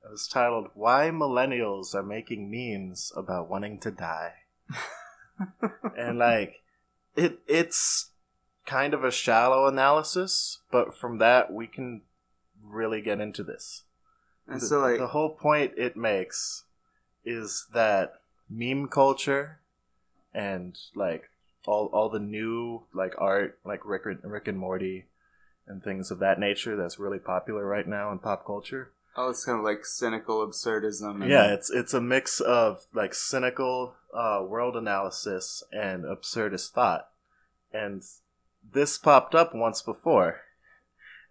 It 0.06 0.12
was 0.12 0.28
titled 0.28 0.68
"Why 0.76 1.10
Millennials 1.12 1.96
Are 1.96 2.04
Making 2.04 2.52
Memes 2.52 3.12
About 3.16 3.50
Wanting 3.50 3.80
to 3.80 3.92
Die," 3.92 4.34
and 5.98 6.20
like, 6.20 6.62
it 7.16 7.40
it's 7.48 8.12
kind 8.68 8.94
of 8.94 9.04
a 9.04 9.12
shallow 9.12 9.66
analysis, 9.66 10.60
but 10.72 10.96
from 10.96 11.18
that 11.18 11.52
we 11.52 11.66
can 11.66 12.02
really 12.64 13.02
get 13.02 13.20
into 13.20 13.44
this. 13.44 13.84
And 14.48 14.62
The- 14.62 14.66
so 14.68 14.80
like 14.82 15.00
the 15.00 15.08
whole 15.08 15.32
point 15.36 15.74
it 15.76 15.98
makes 15.98 16.66
is 17.26 17.68
that 17.74 18.14
meme 18.50 18.88
culture 18.88 19.60
and 20.34 20.78
like 20.96 21.30
all 21.66 21.88
all 21.88 22.10
the 22.10 22.20
new 22.20 22.84
like 22.94 23.14
art 23.18 23.60
like 23.66 23.86
Rick 23.86 24.04
and, 24.06 24.20
Rick 24.32 24.48
and 24.48 24.58
Morty 24.58 25.06
and 25.68 25.84
things 25.84 26.10
of 26.12 26.20
that 26.20 26.40
nature 26.40 26.76
that's 26.76 26.98
really 27.00 27.20
popular 27.20 27.66
right 27.66 27.88
now 27.88 28.12
in 28.12 28.20
pop 28.20 28.46
culture. 28.46 28.92
oh, 29.16 29.30
it's 29.30 29.46
kind 29.46 29.58
of 29.60 29.64
like 29.66 29.86
cynical 29.86 30.46
absurdism. 30.48 31.22
and- 31.22 31.30
Yeah, 31.30 31.54
it's 31.54 31.70
it's 31.70 31.94
a 31.94 32.02
mix 32.02 32.40
of 32.40 32.86
like 32.94 33.14
cynical 33.14 33.96
uh, 34.14 34.44
world 34.48 34.76
analysis 34.76 35.62
and 35.72 36.04
absurdist 36.06 36.72
thought, 36.72 37.10
and 37.72 38.02
this 38.74 38.98
popped 38.98 39.36
up 39.36 39.54
once 39.54 39.82
before, 39.84 40.42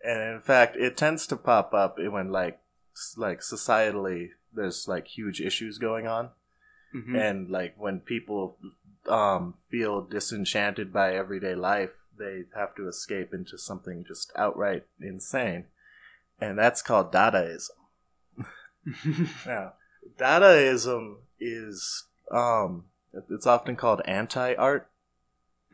and 0.05 0.35
in 0.35 0.41
fact, 0.41 0.77
it 0.77 0.97
tends 0.97 1.27
to 1.29 1.37
pop 1.37 1.73
up 1.75 1.97
when 1.99 2.31
like 2.31 2.61
like 3.17 3.41
societally 3.41 4.31
there's 4.53 4.89
like 4.89 5.07
huge 5.07 5.41
issues 5.41 5.79
going 5.79 6.07
on, 6.07 6.31
Mhm. 6.95 7.15
and 7.17 7.51
like 7.51 7.75
when 7.79 8.01
people 8.01 8.59
um, 9.07 9.55
feel 9.71 10.03
disenchanted 10.03 10.93
by 10.93 11.15
everyday 11.15 11.55
life, 11.55 11.91
they 12.19 12.45
have 12.55 12.75
to 12.75 12.89
escape 12.89 13.33
into 13.33 13.57
something 13.57 14.05
just 14.05 14.31
outright 14.37 14.85
insane, 15.01 15.67
and 16.41 16.59
that's 16.59 16.83
called 16.83 17.13
Dadaism. 17.13 17.71
Now, 19.47 19.75
Dadaism 20.19 21.19
is 21.41 22.05
um 22.31 22.85
it's 23.31 23.47
often 23.47 23.77
called 23.77 24.03
anti-art. 24.05 24.91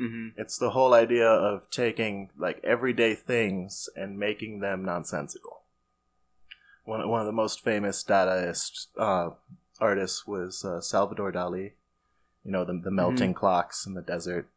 Mhm. 0.01 0.33
It's 0.37 0.57
the 0.59 0.71
whole 0.71 0.95
idea 0.95 1.29
of 1.29 1.69
taking 1.71 2.31
like 2.37 2.61
everyday 2.65 3.15
things 3.15 3.89
and 3.97 4.19
making 4.19 4.61
them 4.61 4.85
nonsensical. 4.85 5.54
One 6.85 7.09
one 7.09 7.21
of 7.21 7.27
the 7.27 7.33
most 7.33 7.63
famous 7.63 8.05
Dadaist 8.05 8.89
uh, 8.99 9.31
artists 9.81 10.27
was 10.27 10.65
uh, 10.65 10.81
Salvador 10.81 11.33
Dali. 11.33 11.73
You 12.45 12.53
know 12.53 12.65
the 12.65 12.75
the 12.83 12.91
melting 12.91 13.35
clocks 13.35 13.87
in 13.87 13.95
the 13.95 14.03
desert. 14.03 14.49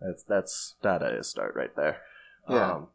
That's 0.00 0.22
that's 0.22 0.74
Dadaist 0.82 1.38
art 1.38 1.54
right 1.56 1.74
there. 1.74 2.02
Yeah. 2.48 2.72
Um, 2.72 2.88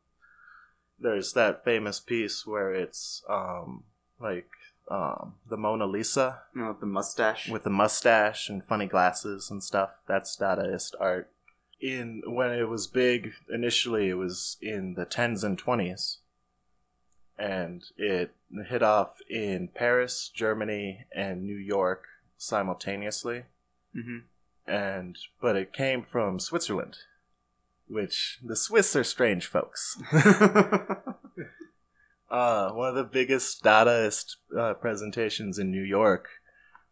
there's 1.00 1.34
that 1.34 1.66
famous 1.66 2.00
piece 2.00 2.46
where 2.46 2.74
it's 2.74 3.24
um, 3.28 3.84
like 4.20 4.48
um, 4.90 5.34
the 5.50 5.58
Mona 5.58 5.86
Lisa 5.86 6.42
You 6.56 6.62
know, 6.62 6.68
with 6.70 6.80
the 6.80 6.86
mustache. 6.86 7.50
with 7.50 7.63
the 7.63 7.70
mustache 7.70 8.50
and 8.50 8.63
funny 8.63 8.86
glasses 8.86 9.50
and 9.50 9.63
stuff. 9.63 9.90
That's 10.08 10.38
Dadaist 10.38 10.94
art. 11.00 11.30
In 11.82 12.22
when 12.25 12.51
it 12.51 12.70
was 12.70 12.86
big 12.88 13.34
initially, 13.51 14.10
it 14.10 14.13
was 14.13 14.58
in 14.62 14.94
the 14.94 15.06
tens 15.06 15.44
and 15.44 15.58
twenties, 15.58 16.20
and 17.38 17.84
it 17.98 18.34
hit 18.68 18.84
off 18.84 19.18
in 19.30 19.70
Paris, 19.74 20.30
Germany, 20.34 21.06
and 21.16 21.44
New 21.44 21.58
York 21.58 22.06
simultaneously. 22.38 23.44
hmm 23.94 24.20
And 24.68 25.18
but 25.42 25.56
it 25.56 25.74
came 25.74 26.04
from 26.04 26.40
Switzerland, 26.40 26.98
which 27.88 28.40
the 28.44 28.56
Swiss 28.56 28.96
are 28.96 29.04
strange 29.04 29.48
folks. 29.48 30.02
Uh, 32.32 32.72
one 32.72 32.88
of 32.88 32.96
the 32.96 33.04
biggest 33.04 33.62
Dadaist 33.62 34.38
uh, 34.58 34.74
presentations 34.76 35.60
in 35.60 35.70
New 35.70 35.84
York 35.84 36.30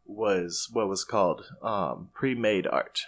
was 0.06 0.68
what 0.74 0.90
was 0.90 1.06
called 1.06 1.46
um, 1.62 2.10
pre-made 2.14 2.68
art, 2.68 3.04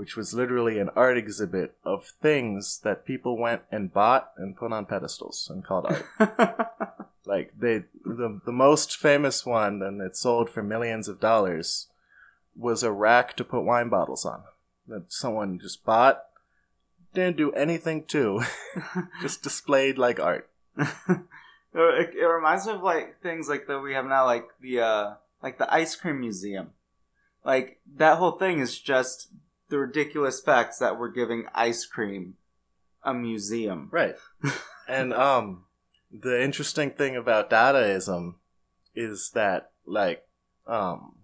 which 0.00 0.16
was 0.16 0.32
literally 0.32 0.78
an 0.78 0.88
art 0.96 1.18
exhibit 1.18 1.76
of 1.84 2.06
things 2.22 2.80
that 2.84 3.04
people 3.04 3.36
went 3.36 3.60
and 3.70 3.92
bought 3.92 4.32
and 4.38 4.56
put 4.56 4.72
on 4.72 4.86
pedestals 4.86 5.46
and 5.52 5.62
called 5.62 5.84
art. 5.84 6.70
like 7.26 7.52
they, 7.60 7.84
the 8.02 8.40
the 8.46 8.50
most 8.50 8.96
famous 8.96 9.44
one, 9.44 9.82
and 9.82 10.00
it 10.00 10.16
sold 10.16 10.48
for 10.48 10.62
millions 10.62 11.06
of 11.06 11.20
dollars, 11.20 11.88
was 12.56 12.82
a 12.82 12.90
rack 12.90 13.36
to 13.36 13.44
put 13.44 13.60
wine 13.60 13.90
bottles 13.90 14.24
on 14.24 14.44
that 14.88 15.12
someone 15.12 15.58
just 15.58 15.84
bought, 15.84 16.22
didn't 17.12 17.36
do 17.36 17.52
anything 17.52 18.04
to, 18.04 18.42
just 19.20 19.42
displayed 19.42 19.98
like 19.98 20.18
art. 20.18 20.48
it, 20.78 22.14
it 22.14 22.26
reminds 22.26 22.66
me 22.66 22.72
of 22.72 22.82
like 22.82 23.20
things 23.20 23.50
like 23.50 23.66
that 23.66 23.80
we 23.80 23.92
have 23.92 24.06
now, 24.06 24.24
like 24.24 24.48
the 24.62 24.80
uh, 24.80 25.14
like 25.42 25.58
the 25.58 25.70
ice 25.70 25.94
cream 25.94 26.20
museum. 26.20 26.70
Like 27.44 27.80
that 27.96 28.16
whole 28.16 28.32
thing 28.32 28.60
is 28.60 28.78
just 28.78 29.28
the 29.70 29.78
ridiculous 29.78 30.40
facts 30.40 30.78
that 30.78 30.98
we're 30.98 31.08
giving 31.10 31.46
ice 31.54 31.86
cream 31.86 32.34
a 33.02 33.14
museum. 33.14 33.88
Right. 33.90 34.16
and 34.88 35.12
um 35.14 35.64
the 36.12 36.42
interesting 36.42 36.90
thing 36.90 37.16
about 37.16 37.50
Dadaism 37.50 38.34
is 38.94 39.30
that 39.34 39.70
like 39.86 40.26
um 40.66 41.16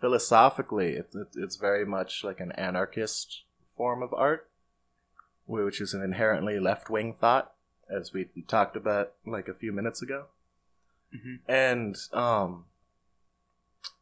philosophically 0.00 0.94
it, 0.94 1.10
it, 1.14 1.28
it's 1.36 1.56
very 1.56 1.86
much 1.86 2.24
like 2.24 2.40
an 2.40 2.52
anarchist 2.52 3.44
form 3.76 4.02
of 4.02 4.12
art 4.14 4.48
which 5.46 5.80
is 5.80 5.94
an 5.94 6.02
inherently 6.02 6.58
left-wing 6.60 7.14
thought 7.20 7.52
as 7.88 8.12
we 8.12 8.28
talked 8.46 8.76
about 8.76 9.12
like 9.26 9.48
a 9.48 9.54
few 9.54 9.72
minutes 9.72 10.00
ago. 10.00 10.26
Mhm. 11.14 11.40
And 11.46 11.96
um 12.12 12.64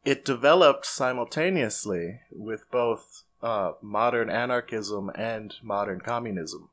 it 0.05 0.23
developed 0.25 0.85
simultaneously 0.85 2.21
with 2.31 2.69
both 2.71 3.23
uh, 3.41 3.73
modern 3.81 4.29
anarchism 4.29 5.09
and 5.15 5.55
modern 5.61 6.01
communism 6.01 6.69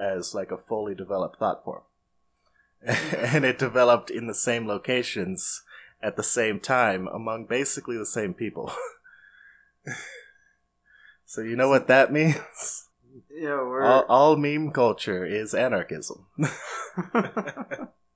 as 0.00 0.34
like 0.34 0.50
a 0.50 0.58
fully 0.58 0.94
developed 0.94 1.38
thought 1.38 1.64
form. 1.64 1.82
and 2.82 3.44
it 3.44 3.58
developed 3.58 4.10
in 4.10 4.26
the 4.26 4.34
same 4.34 4.66
locations 4.66 5.62
at 6.02 6.16
the 6.16 6.22
same 6.22 6.60
time 6.60 7.08
among 7.08 7.44
basically 7.44 7.98
the 7.98 8.06
same 8.06 8.32
people. 8.32 8.72
so 11.26 11.40
you 11.40 11.56
know 11.56 11.68
what 11.68 11.88
that 11.88 12.12
means? 12.12 12.88
Yeah, 13.30 13.62
we're 13.62 13.82
All, 13.82 14.04
all 14.08 14.36
meme 14.36 14.70
culture 14.70 15.24
is 15.24 15.54
anarchism. 15.54 16.26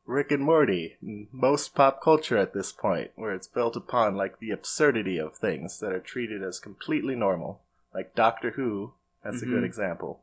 Rick 0.05 0.33
and 0.33 0.43
Morty, 0.43 0.97
most 1.33 1.75
pop 1.75 2.03
culture 2.03 2.37
at 2.37 2.53
this 2.53 2.73
point, 2.73 3.13
where 3.15 3.33
it's 3.33 3.47
built 3.47 3.77
upon 3.77 4.17
like 4.17 4.41
the 4.41 4.51
absurdity 4.51 5.19
of 5.19 5.37
things 5.37 5.79
that 5.79 5.93
are 5.93 6.01
treated 6.01 6.43
as 6.43 6.59
completely 6.59 7.15
normal, 7.15 7.63
like 7.95 8.15
Doctor 8.15 8.53
Who. 8.53 8.93
That's 9.25 9.43
a 9.43 9.47
good 9.47 9.63
Mhm. 9.63 9.67
example. 9.67 10.21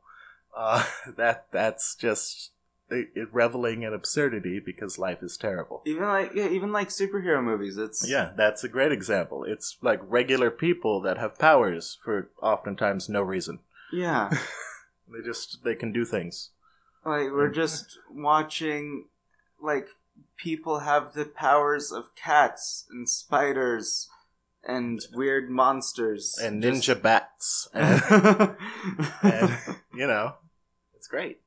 Uh, 0.55 0.83
that 1.17 1.47
that's 1.51 1.95
just 1.95 2.51
it, 2.89 3.09
it 3.15 3.29
reveling 3.31 3.83
in 3.83 3.93
absurdity 3.93 4.59
because 4.59 4.97
life 4.97 5.21
is 5.21 5.37
terrible. 5.37 5.81
even 5.85 6.03
like 6.03 6.31
yeah, 6.33 6.47
even 6.49 6.71
like 6.71 6.89
superhero 6.89 7.43
movies. 7.43 7.77
It's 7.77 8.07
Yeah, 8.09 8.31
that's 8.35 8.63
a 8.63 8.69
great 8.69 8.91
example. 8.91 9.43
It's 9.43 9.77
like 9.81 10.01
regular 10.03 10.49
people 10.51 10.99
that 11.01 11.17
have 11.17 11.37
powers 11.39 11.97
for 12.03 12.29
oftentimes 12.41 13.07
no 13.09 13.21
reason. 13.21 13.59
yeah. 13.91 14.29
They 15.11 15.21
just 15.25 15.63
they 15.63 15.73
can 15.75 15.91
do 15.91 16.05
things. 16.05 16.49
Like 17.03 17.31
we're 17.31 17.49
just 17.49 17.97
watching 18.11 19.05
like 19.59 19.87
people 20.37 20.79
have 20.79 21.13
the 21.13 21.25
powers 21.25 21.91
of 21.91 22.13
cats 22.15 22.85
and 22.91 23.09
spiders 23.09 24.07
and 24.69 24.99
weird 25.13 25.49
monsters 25.49 26.37
and 26.41 26.61
Just- 26.61 26.87
ninja 26.87 27.01
bats, 27.01 27.67
and, 27.73 28.55
and 29.23 29.57
you 29.93 30.07
know, 30.07 30.35
it's 30.95 31.07
great. 31.07 31.41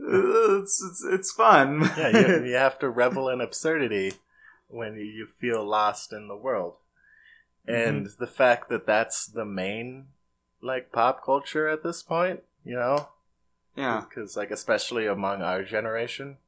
Uh, 0.00 0.60
it's, 0.60 0.82
it's 0.82 1.04
it's 1.04 1.32
fun. 1.32 1.90
Yeah, 1.96 2.08
you, 2.08 2.44
you 2.50 2.54
have 2.54 2.78
to 2.80 2.88
revel 2.88 3.28
in 3.28 3.40
absurdity 3.40 4.14
when 4.68 4.96
you 4.96 5.28
feel 5.38 5.64
lost 5.64 6.12
in 6.12 6.28
the 6.28 6.36
world, 6.36 6.76
mm-hmm. 7.68 7.88
and 7.88 8.08
the 8.18 8.26
fact 8.26 8.68
that 8.70 8.86
that's 8.86 9.26
the 9.26 9.44
main 9.44 10.06
like 10.62 10.92
pop 10.92 11.24
culture 11.24 11.68
at 11.68 11.82
this 11.82 12.02
point, 12.02 12.40
you 12.64 12.74
know, 12.74 13.08
yeah. 13.76 14.04
because 14.08 14.36
like 14.36 14.50
especially 14.50 15.06
among 15.06 15.42
our 15.42 15.62
generation 15.62 16.38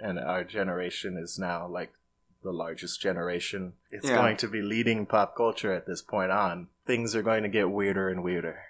and 0.00 0.18
our 0.18 0.44
generation 0.44 1.16
is 1.16 1.38
now 1.38 1.66
like 1.66 1.92
the 2.42 2.52
largest 2.52 3.00
generation 3.00 3.72
it's 3.90 4.08
Yeah. 4.08 4.16
going 4.16 4.36
to 4.38 4.48
be 4.48 4.62
leading 4.62 5.06
pop 5.06 5.36
culture 5.36 5.72
at 5.72 5.86
this 5.86 6.02
point 6.02 6.30
on 6.30 6.68
things 6.86 7.14
are 7.16 7.22
going 7.22 7.42
to 7.42 7.48
get 7.48 7.70
weirder 7.70 8.08
and 8.08 8.22
weirder 8.22 8.60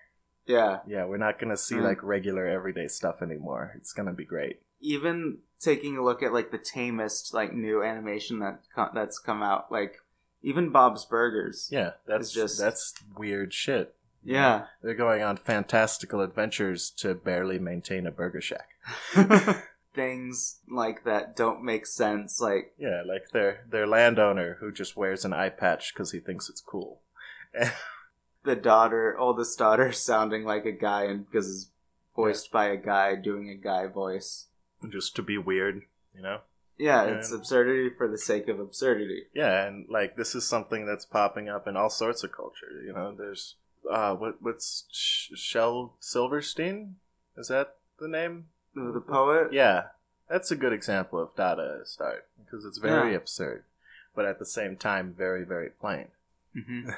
Yeah. 0.46 0.78
yeah 0.86 1.04
we're 1.04 1.18
not 1.18 1.38
going 1.38 1.50
to 1.50 1.56
see 1.56 1.76
Mm. 1.76 1.82
like 1.84 2.02
regular 2.02 2.46
everyday 2.46 2.88
stuff 2.88 3.20
anymore 3.22 3.74
it's 3.76 3.92
going 3.92 4.06
to 4.08 4.14
be 4.14 4.24
great 4.24 4.60
Even 4.80 5.38
taking 5.60 5.96
a 5.96 6.02
look 6.04 6.22
at 6.22 6.32
like 6.32 6.50
the 6.50 6.58
tamest 6.58 7.34
like 7.34 7.52
new 7.52 7.82
animation 7.82 8.38
that 8.38 8.60
co- 8.74 8.90
that's 8.94 9.18
come 9.18 9.42
out, 9.42 9.70
like 9.72 9.96
even 10.42 10.70
Bob's 10.70 11.04
Burgers. 11.04 11.68
yeah 11.70 11.92
that's 12.06 12.32
just- 12.32 12.58
that's 12.60 12.94
weird 13.16 13.52
shit 13.52 13.94
Yeah. 14.24 14.66
they're 14.82 14.94
going 14.94 15.22
on 15.22 15.36
fantastical 15.36 16.20
adventures 16.22 16.90
to 16.98 17.14
barely 17.14 17.58
maintain 17.58 18.06
a 18.06 18.10
burger 18.12 18.40
shack 18.40 18.68
Things 19.94 20.60
like 20.70 21.04
that 21.04 21.34
don't 21.34 21.62
make 21.64 21.86
sense. 21.86 22.40
Like 22.40 22.72
yeah 22.78 23.02
like 23.06 23.30
their 23.32 23.64
their 23.70 23.86
landowner 23.86 24.58
who 24.60 24.70
just 24.72 24.96
wears 24.96 25.24
an 25.24 25.32
eye 25.32 25.48
patch 25.48 25.92
because 25.92 26.12
he 26.12 26.20
thinks 26.20 26.48
it's 26.48 26.60
cool 26.60 27.00
the 28.44 28.56
daughter, 28.56 29.16
oldest 29.18 29.58
daughter, 29.58 29.92
sounding 30.10 30.44
like 30.44 30.64
a 30.64 30.72
guy, 30.72 31.04
and 31.04 31.26
because 31.26 31.48
it's 31.50 31.70
voiced 32.14 32.50
by 32.52 32.66
a 32.66 32.76
guy 32.76 33.14
doing 33.14 33.48
a 33.50 33.54
guy 33.54 33.86
voice. 33.86 34.46
just 34.88 35.14
to 35.16 35.22
be 35.22 35.38
weird 35.38 35.82
you 36.14 36.22
know 36.22 36.40
Yeah, 36.76 37.04
Yeah. 37.04 37.10
it's 37.18 37.32
absurdity 37.32 37.90
for 37.96 38.06
the 38.08 38.18
sake 38.18 38.48
of 38.48 38.60
absurdity. 38.60 39.24
Yeah, 39.34 39.66
and 39.66 39.86
like 39.88 40.16
this 40.16 40.34
is 40.34 40.46
something 40.46 40.86
that's 40.86 41.04
popping 41.06 41.48
up 41.48 41.66
in 41.66 41.76
all 41.76 41.90
sorts 41.90 42.22
of 42.24 42.32
culture. 42.32 42.80
You 42.84 42.92
know, 42.92 43.14
there's 43.16 43.56
uh, 43.90 44.14
what 44.14 44.40
what's 44.42 44.84
Sh- 44.92 45.30
Shel 45.34 45.94
Silverstein? 46.00 46.96
Is 47.36 47.48
that 47.48 47.76
the 47.98 48.08
name? 48.08 48.46
The, 48.74 48.92
the 48.92 49.00
poet. 49.00 49.52
Yeah, 49.52 49.84
that's 50.28 50.50
a 50.50 50.56
good 50.56 50.72
example 50.72 51.18
of 51.20 51.34
Dadaist 51.34 52.00
art 52.00 52.26
because 52.44 52.64
it's 52.64 52.78
very 52.78 53.10
Yeah. 53.12 53.16
absurd, 53.18 53.64
but 54.14 54.24
at 54.24 54.38
the 54.38 54.46
same 54.46 54.76
time 54.76 55.14
very 55.16 55.44
very 55.44 55.70
plain. 55.70 56.08
hmm 56.54 56.90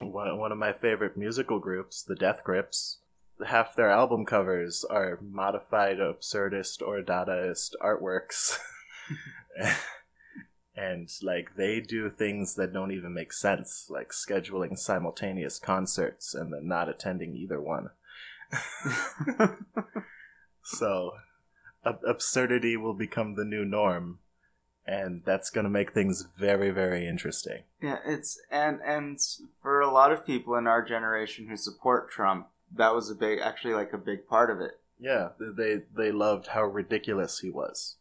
One 0.00 0.38
one 0.38 0.52
of 0.52 0.58
my 0.58 0.72
favorite 0.72 1.16
musical 1.16 1.58
groups, 1.58 2.02
the 2.02 2.14
Death 2.16 2.42
Grips, 2.44 2.98
half 3.46 3.74
their 3.76 3.90
album 3.90 4.24
covers 4.24 4.84
are 4.84 5.18
modified 5.22 5.98
absurdist 5.98 6.82
or 6.86 7.00
Dadaist 7.02 7.74
artworks. 7.80 8.58
and 10.76 11.08
like 11.22 11.54
they 11.56 11.80
do 11.80 12.10
things 12.10 12.54
that 12.56 12.72
don't 12.72 12.90
even 12.92 13.14
make 13.14 13.32
sense, 13.32 13.86
like 13.88 14.10
scheduling 14.10 14.76
simultaneous 14.78 15.58
concerts 15.58 16.34
and 16.34 16.52
then 16.52 16.66
not 16.66 16.88
attending 16.88 17.36
either 17.36 17.60
one. 17.60 17.90
So 20.64 21.12
ab- 21.84 22.00
absurdity 22.06 22.76
will 22.76 22.94
become 22.94 23.34
the 23.34 23.44
new 23.44 23.64
norm 23.64 24.18
and 24.86 25.22
that's 25.24 25.50
going 25.50 25.64
to 25.64 25.70
make 25.70 25.92
things 25.92 26.26
very 26.38 26.70
very 26.70 27.06
interesting. 27.06 27.62
Yeah, 27.80 27.98
it's 28.04 28.38
and 28.50 28.80
and 28.84 29.18
for 29.62 29.80
a 29.80 29.90
lot 29.90 30.12
of 30.12 30.26
people 30.26 30.56
in 30.56 30.66
our 30.66 30.82
generation 30.82 31.48
who 31.48 31.56
support 31.56 32.10
Trump, 32.10 32.48
that 32.76 32.94
was 32.94 33.10
a 33.10 33.14
big, 33.14 33.38
actually, 33.40 33.74
like 33.74 33.92
a 33.92 33.98
big 33.98 34.26
part 34.28 34.50
of 34.50 34.60
it. 34.60 34.80
Yeah, 34.98 35.30
they 35.38 35.82
they 35.94 36.12
loved 36.12 36.48
how 36.48 36.64
ridiculous 36.64 37.38
he 37.40 37.50
was. 37.50 37.96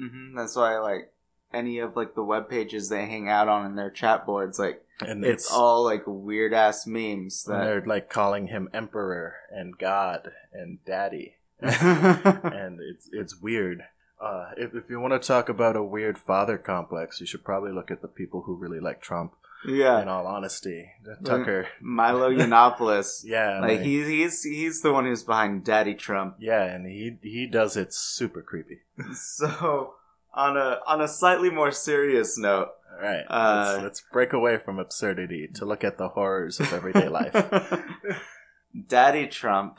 Mm-hmm, 0.00 0.36
That's 0.36 0.56
why, 0.56 0.78
like, 0.78 1.12
any 1.52 1.78
of 1.78 1.96
like 1.96 2.14
the 2.14 2.24
web 2.24 2.48
pages 2.48 2.88
they 2.88 3.04
hang 3.06 3.28
out 3.28 3.48
on 3.48 3.66
in 3.66 3.76
their 3.76 3.90
chat 3.90 4.24
boards, 4.24 4.58
like, 4.58 4.82
And 5.00 5.24
it's, 5.24 5.52
all 5.52 5.84
like 5.84 6.04
weird 6.06 6.54
ass 6.54 6.86
memes 6.86 7.44
and 7.46 7.60
that. 7.60 7.64
they're 7.64 7.84
like 7.84 8.08
calling 8.08 8.46
him 8.46 8.68
emperor 8.72 9.34
and 9.50 9.76
god 9.76 10.32
and 10.52 10.82
daddy. 10.86 11.36
and 12.52 12.78
it's 12.80 13.08
it's 13.12 13.40
weird. 13.40 13.82
Uh, 14.20 14.50
if, 14.56 14.74
if 14.74 14.88
you 14.88 15.00
want 15.00 15.12
to 15.20 15.26
talk 15.26 15.48
about 15.48 15.74
a 15.76 15.82
weird 15.82 16.16
father 16.16 16.56
complex, 16.56 17.20
you 17.20 17.26
should 17.26 17.44
probably 17.44 17.72
look 17.72 17.90
at 17.90 18.02
the 18.02 18.08
people 18.08 18.42
who 18.42 18.54
really 18.54 18.78
like 18.78 19.00
Trump. 19.02 19.32
yeah, 19.66 20.00
In 20.00 20.06
all 20.08 20.26
honesty, 20.28 20.90
Tucker. 21.24 21.66
Milo 21.80 22.30
Yiannopoulos. 22.36 23.22
Yeah, 23.24 23.58
like 23.60 23.78
man. 23.78 23.84
he's 23.84 24.06
he's 24.06 24.42
he's 24.44 24.80
the 24.82 24.92
one 24.92 25.06
who's 25.06 25.24
behind 25.24 25.64
Daddy 25.64 25.94
Trump. 25.94 26.36
yeah, 26.38 26.62
and 26.64 26.86
he 26.86 27.16
he 27.22 27.46
does 27.46 27.76
it 27.76 27.92
super 27.92 28.42
creepy. 28.42 28.78
So 29.14 29.94
on 30.34 30.56
a 30.56 30.78
on 30.86 31.00
a 31.00 31.08
slightly 31.08 31.50
more 31.50 31.72
serious 31.72 32.38
note, 32.38 32.68
All 32.92 33.02
right, 33.02 33.24
Uh, 33.28 33.72
let's, 33.72 33.82
let's 33.82 34.02
break 34.12 34.32
away 34.32 34.56
from 34.58 34.78
absurdity 34.78 35.48
to 35.54 35.64
look 35.64 35.82
at 35.84 35.98
the 35.98 36.08
horrors 36.08 36.60
of 36.60 36.72
everyday 36.72 37.08
life. 37.08 37.34
Daddy 38.88 39.26
Trump 39.26 39.78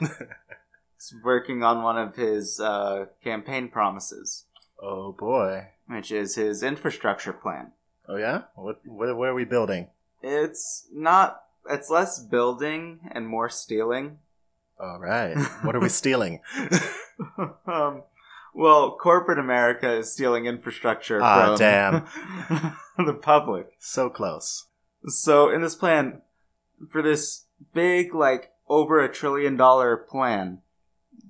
working 1.23 1.63
on 1.63 1.81
one 1.83 1.97
of 1.97 2.15
his 2.15 2.59
uh, 2.59 3.05
campaign 3.23 3.69
promises, 3.69 4.45
Oh 4.81 5.11
boy. 5.11 5.67
which 5.87 6.11
is 6.11 6.35
his 6.35 6.61
infrastructure 6.63 7.33
plan. 7.33 7.71
Oh 8.07 8.17
yeah. 8.17 8.43
What 8.55 8.85
what, 8.85 9.15
what 9.17 9.29
are 9.29 9.33
we 9.33 9.45
building? 9.45 9.87
It's 10.21 10.87
not. 10.93 11.41
It's 11.69 11.89
less 11.89 12.19
building 12.19 12.99
and 13.11 13.27
more 13.27 13.49
stealing. 13.49 14.19
All 14.79 14.99
right. 14.99 15.35
What 15.63 15.75
are 15.75 15.79
we 15.79 15.89
stealing? 15.89 16.41
um, 17.65 18.03
well, 18.53 18.97
corporate 18.97 19.39
America 19.39 19.91
is 19.93 20.11
stealing 20.11 20.45
infrastructure 20.45 21.21
Ah, 21.21 21.45
from 21.45 21.57
damn. 21.57 22.07
the 23.05 23.13
public. 23.13 23.73
So 23.79 24.09
close. 24.09 24.65
So 25.07 25.49
in 25.49 25.61
this 25.61 25.75
plan, 25.75 26.21
for 26.91 27.01
this 27.01 27.45
big, 27.73 28.13
like 28.13 28.51
over 28.67 28.99
a 28.99 29.11
trillion 29.11 29.55
dollar 29.57 29.95
plan, 29.97 30.59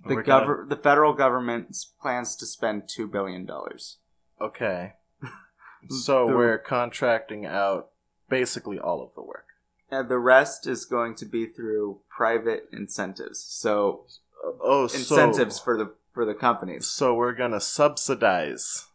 the 0.05 0.15
We're 0.15 0.65
the 0.67 0.75
federal 0.75 1.13
government 1.13 1.75
plans 2.01 2.35
to 2.37 2.45
spend 2.45 2.87
two 2.87 3.07
billion 3.07 3.45
dollars. 3.45 3.97
Okay. 4.41 4.93
So 5.89 6.27
The- 6.27 6.35
we're 6.37 6.57
contracting 6.59 7.45
out 7.45 7.89
basically 8.29 8.79
all 8.79 9.01
of 9.03 9.13
the 9.15 9.21
work. 9.21 9.47
And 9.91 10.07
the 10.09 10.17
rest 10.17 10.65
is 10.65 10.85
going 10.85 11.15
to 11.15 11.25
be 11.25 11.45
through 11.45 11.99
private 12.09 12.69
incentives. 12.71 13.39
So 13.39 14.05
uh, 14.43 14.51
Oh, 14.61 14.83
incentives 14.83 15.57
So, 15.57 15.63
for 15.63 15.77
the 15.77 15.93
for 16.13 16.25
the 16.25 16.33
companies. 16.33 16.87
so 16.87 17.13
we're 17.15 17.33
gonna 17.33 17.59
subsidize 17.59 18.87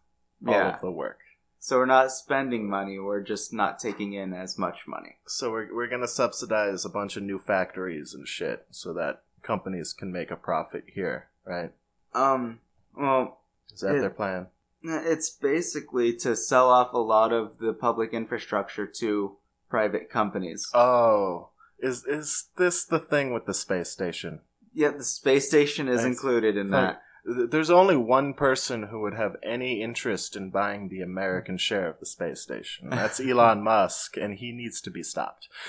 all 0.46 0.54
Yeah. 0.54 0.74
of 0.74 0.80
the 0.80 0.90
work. 0.90 1.18
So 1.60 1.76
we're 1.78 1.86
not 1.86 2.10
spending 2.12 2.68
money. 2.70 2.98
We're 2.98 3.20
just 3.20 3.52
not 3.52 3.78
taking 3.78 4.12
in 4.14 4.32
as 4.32 4.56
much 4.58 4.86
money. 4.86 5.16
So 5.26 5.50
we're 5.50 5.74
we're 5.74 5.88
gonna 5.88 6.08
subsidize 6.08 6.84
a 6.84 6.88
bunch 6.88 7.16
of 7.16 7.22
new 7.22 7.38
factories 7.38 8.14
and 8.14 8.26
shit, 8.26 8.66
so 8.70 8.92
that 8.94 9.22
companies 9.52 9.92
can 9.92 10.12
make 10.12 10.30
a 10.30 10.36
profit 10.36 10.84
here, 10.94 11.18
right? 11.44 11.72
Um. 12.14 12.60
Well, 12.96 13.40
Is 13.74 13.80
that 13.80 13.96
It- 13.96 14.00
their 14.00 14.10
plan? 14.22 14.46
it's 14.82 15.30
basically 15.30 16.14
to 16.24 16.36
sell 16.36 16.68
off 16.70 16.92
a 16.94 16.98
lot 16.98 17.32
of 17.32 17.58
the 17.58 17.72
public 17.72 18.12
infrastructure 18.12 18.86
to 18.86 19.36
private 19.68 20.08
companies. 20.18 20.60
Oh, 20.74 21.50
is 21.88 22.04
is 22.04 22.28
this 22.56 22.84
the 22.84 23.00
thing 23.12 23.32
with 23.34 23.44
the 23.46 23.54
space 23.54 23.90
station? 23.90 24.40
Yeah, 24.72 24.92
the 24.92 25.04
space 25.04 25.46
station 25.48 25.88
is 25.88 26.04
included 26.04 26.56
in 26.56 26.68
that. 26.70 27.02
Th- 27.26 27.50
There's 27.50 27.70
only 27.70 27.96
one 27.96 28.32
person 28.34 28.84
who 28.90 29.00
would 29.02 29.14
have 29.14 29.34
any 29.42 29.82
interest 29.82 30.36
in 30.36 30.50
buying 30.50 30.88
the 30.88 31.02
American 31.02 31.58
share 31.58 31.88
of 31.88 31.98
the 32.00 32.06
space 32.06 32.40
station. 32.40 32.88
That's 32.90 33.18
Elon 33.30 33.62
Musk, 33.62 34.16
and 34.16 34.34
he 34.42 34.52
needs 34.52 34.80
to 34.82 34.90
be 34.90 35.02
stopped. 35.02 35.48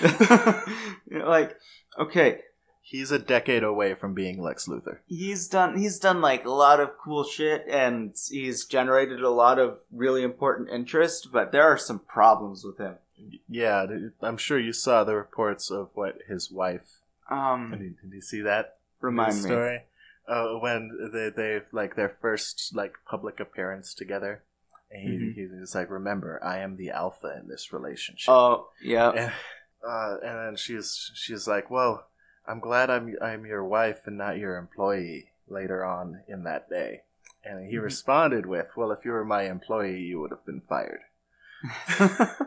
Like, 1.10 1.56
okay, 1.98 2.40
He's 2.82 3.10
a 3.12 3.18
decade 3.18 3.62
away 3.62 3.94
from 3.94 4.14
being 4.14 4.42
Lex 4.42 4.66
Luthor. 4.66 4.98
he's 5.06 5.46
done 5.48 5.78
he's 5.78 5.98
done 5.98 6.20
like 6.20 6.44
a 6.44 6.50
lot 6.50 6.80
of 6.80 6.90
cool 6.98 7.22
shit 7.24 7.64
and 7.68 8.14
he's 8.28 8.64
generated 8.64 9.20
a 9.22 9.30
lot 9.30 9.58
of 9.58 9.78
really 9.92 10.22
important 10.22 10.68
interest, 10.70 11.28
but 11.32 11.52
there 11.52 11.62
are 11.64 11.78
some 11.78 12.00
problems 12.00 12.64
with 12.64 12.78
him. 12.78 12.94
Yeah, 13.48 13.86
I'm 14.22 14.38
sure 14.38 14.58
you 14.58 14.72
saw 14.72 15.04
the 15.04 15.14
reports 15.14 15.70
of 15.70 15.90
what 15.94 16.18
his 16.26 16.50
wife. 16.50 17.00
Um, 17.30 17.70
Did 17.70 17.80
you, 17.80 17.94
did 18.02 18.14
you 18.14 18.20
see 18.22 18.40
that 18.42 18.78
remind 19.00 19.34
news 19.34 19.44
me. 19.44 19.50
story? 19.50 19.80
Uh, 20.26 20.54
when 20.58 21.10
they 21.12 21.28
they 21.30 21.60
like 21.72 21.96
their 21.96 22.16
first 22.20 22.74
like 22.74 22.94
public 23.08 23.40
appearance 23.40 23.94
together, 23.94 24.42
and 24.90 25.02
he, 25.02 25.18
Mhm. 25.18 25.34
he 25.34 25.60
was 25.60 25.74
like, 25.74 25.90
"Remember, 25.90 26.42
I 26.42 26.58
am 26.60 26.76
the 26.76 26.90
alpha 26.90 27.38
in 27.40 27.48
this 27.48 27.72
relationship." 27.72 28.30
Oh, 28.32 28.68
yeah. 28.82 29.10
and, 29.10 29.32
uh, 29.86 30.16
and 30.24 30.38
then 30.38 30.56
she's 30.56 31.10
she's 31.14 31.46
like, 31.48 31.70
"Well, 31.70 32.06
I'm 32.46 32.60
glad 32.60 32.90
I'm 32.90 33.14
I'm 33.22 33.46
your 33.46 33.64
wife 33.64 34.06
and 34.06 34.16
not 34.18 34.38
your 34.38 34.56
employee." 34.56 35.26
Later 35.48 35.84
on 35.84 36.22
in 36.28 36.44
that 36.44 36.70
day, 36.70 37.02
And 37.42 37.68
he 37.68 37.76
responded 37.76 38.46
with, 38.46 38.68
Well, 38.76 38.92
if 38.92 39.04
you 39.04 39.10
were 39.10 39.24
my 39.24 39.50
employee, 39.50 39.98
you 40.00 40.20
would 40.20 40.30
have 40.30 40.46
been 40.46 40.60
fired. 40.60 41.00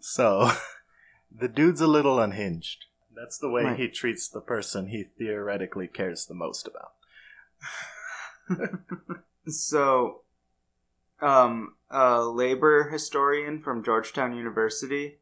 So, 0.00 0.50
the 1.30 1.46
dude's 1.48 1.80
a 1.80 1.86
little 1.86 2.18
unhinged. 2.20 2.86
That's 3.14 3.38
the 3.38 3.50
way 3.50 3.64
Right. 3.64 3.78
he 3.78 3.88
treats 3.88 4.28
the 4.28 4.40
person 4.40 4.88
he 4.88 5.04
theoretically 5.04 5.86
cares 5.88 6.26
the 6.26 6.34
most 6.34 6.66
about. 6.66 6.92
so, 9.46 10.22
um, 11.20 11.76
a 11.90 12.22
labor 12.22 12.88
historian 12.90 13.60
from 13.60 13.84
Georgetown 13.84 14.34
University, 14.36 15.18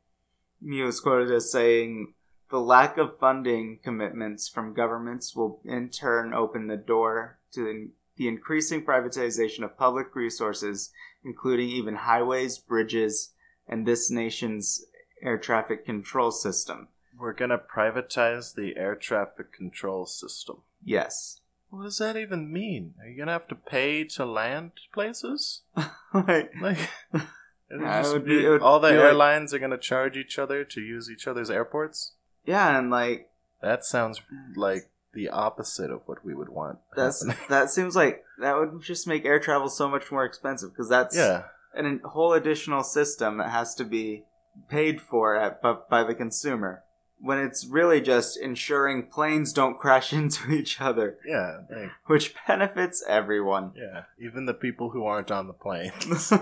he 0.65 0.83
was 0.83 1.01
quoted 1.01 1.31
as 1.33 1.51
saying, 1.51 2.15
"The 2.51 2.61
lack 2.61 2.97
of 2.97 3.19
funding 3.19 3.79
commitments 3.83 4.49
from 4.49 4.75
governments 4.75 5.35
will 5.37 5.61
in 5.65 5.91
turn 5.91 6.33
open 6.33 6.67
the 6.67 6.77
door 6.77 7.39
to 7.53 7.91
the, 8.17 8.27
increasing 8.29 8.85
privatization 8.85 9.63
of 9.63 9.77
public 9.77 10.15
resources, 10.17 10.91
including 11.25 11.69
even 11.69 11.95
highways, 11.97 12.59
bridges, 12.59 13.33
and 13.67 13.87
this 13.87 14.11
nation's 14.11 14.85
air 15.23 15.39
traffic 15.39 15.85
control 15.85 16.31
system." 16.31 16.89
We're 17.19 17.33
gonna 17.33 17.59
privatize 17.59 18.55
the 18.55 18.77
air 18.77 18.95
traffic 18.95 19.53
control 19.53 20.07
system. 20.07 20.63
Yes. 20.83 21.41
What 21.71 21.83
does 21.83 21.99
that 21.99 22.17
even 22.17 22.51
mean? 22.53 22.95
Are 23.01 23.09
you 23.09 23.19
gonna 23.19 23.33
have 23.33 23.49
to 23.49 23.55
pay 23.55 24.05
to 24.05 24.25
land 24.25 24.73
places? 24.93 25.63
Like, 26.15 26.53
Like, 26.61 26.79
Yeah, 27.71 28.19
be- 28.25 28.47
all 28.49 28.81
the 28.81 28.89
be 28.89 28.97
like- 28.97 29.05
airlines 29.05 29.53
are 29.53 29.59
gonna 29.59 29.77
charge 29.77 30.17
each 30.17 30.39
other 30.39 30.65
to 30.65 30.81
use 30.81 31.11
each 31.11 31.27
other's 31.27 31.51
airports. 31.51 32.15
Yeah, 32.49 32.79
and 32.79 32.91
like 32.91 33.29
That 33.63 33.85
sounds 33.85 34.21
like 34.57 34.89
the 35.13 35.29
opposite 35.29 35.91
of 35.91 36.01
what 36.07 36.25
we 36.25 36.35
would 36.35 36.49
want. 36.49 36.79
That's 36.97 37.25
happening. 37.27 37.47
that 37.49 37.71
seems 37.71 37.95
like 37.95 38.25
that 38.41 38.57
would 38.57 38.83
just 38.83 39.07
make 39.07 39.25
air 39.25 39.39
travel 39.39 39.69
so 39.69 39.89
much 39.89 40.11
more 40.11 40.25
expensive 40.25 40.71
because 40.71 40.89
that's 40.89 41.17
yeah, 41.17 41.45
an 41.75 42.01
whole 42.05 42.33
additional 42.33 42.83
system 42.83 43.39
that 43.39 43.51
has 43.51 43.75
to 43.77 43.85
be 43.85 44.25
paid 44.69 45.01
for 45.01 45.37
at, 45.37 45.63
bu- 45.63 45.83
by 45.91 46.03
the 46.05 46.15
consumer 46.15 46.83
when 47.21 47.39
it's 47.39 47.67
really 47.67 48.01
just 48.01 48.39
ensuring 48.39 49.07
planes 49.07 49.53
don't 49.53 49.79
crash 49.79 50.13
into 50.21 50.51
each 50.51 50.81
other, 50.81 51.19
yeah, 51.27 51.59
which 52.07 52.35
benefits 52.47 53.05
everyone. 53.09 53.73
yeah. 53.77 54.05
Even 54.25 54.47
the 54.47 54.55
people 54.55 54.91
who 54.91 55.05
aren't 55.05 55.31
on 55.31 55.47
the 55.47 55.53
plane. 55.53 55.93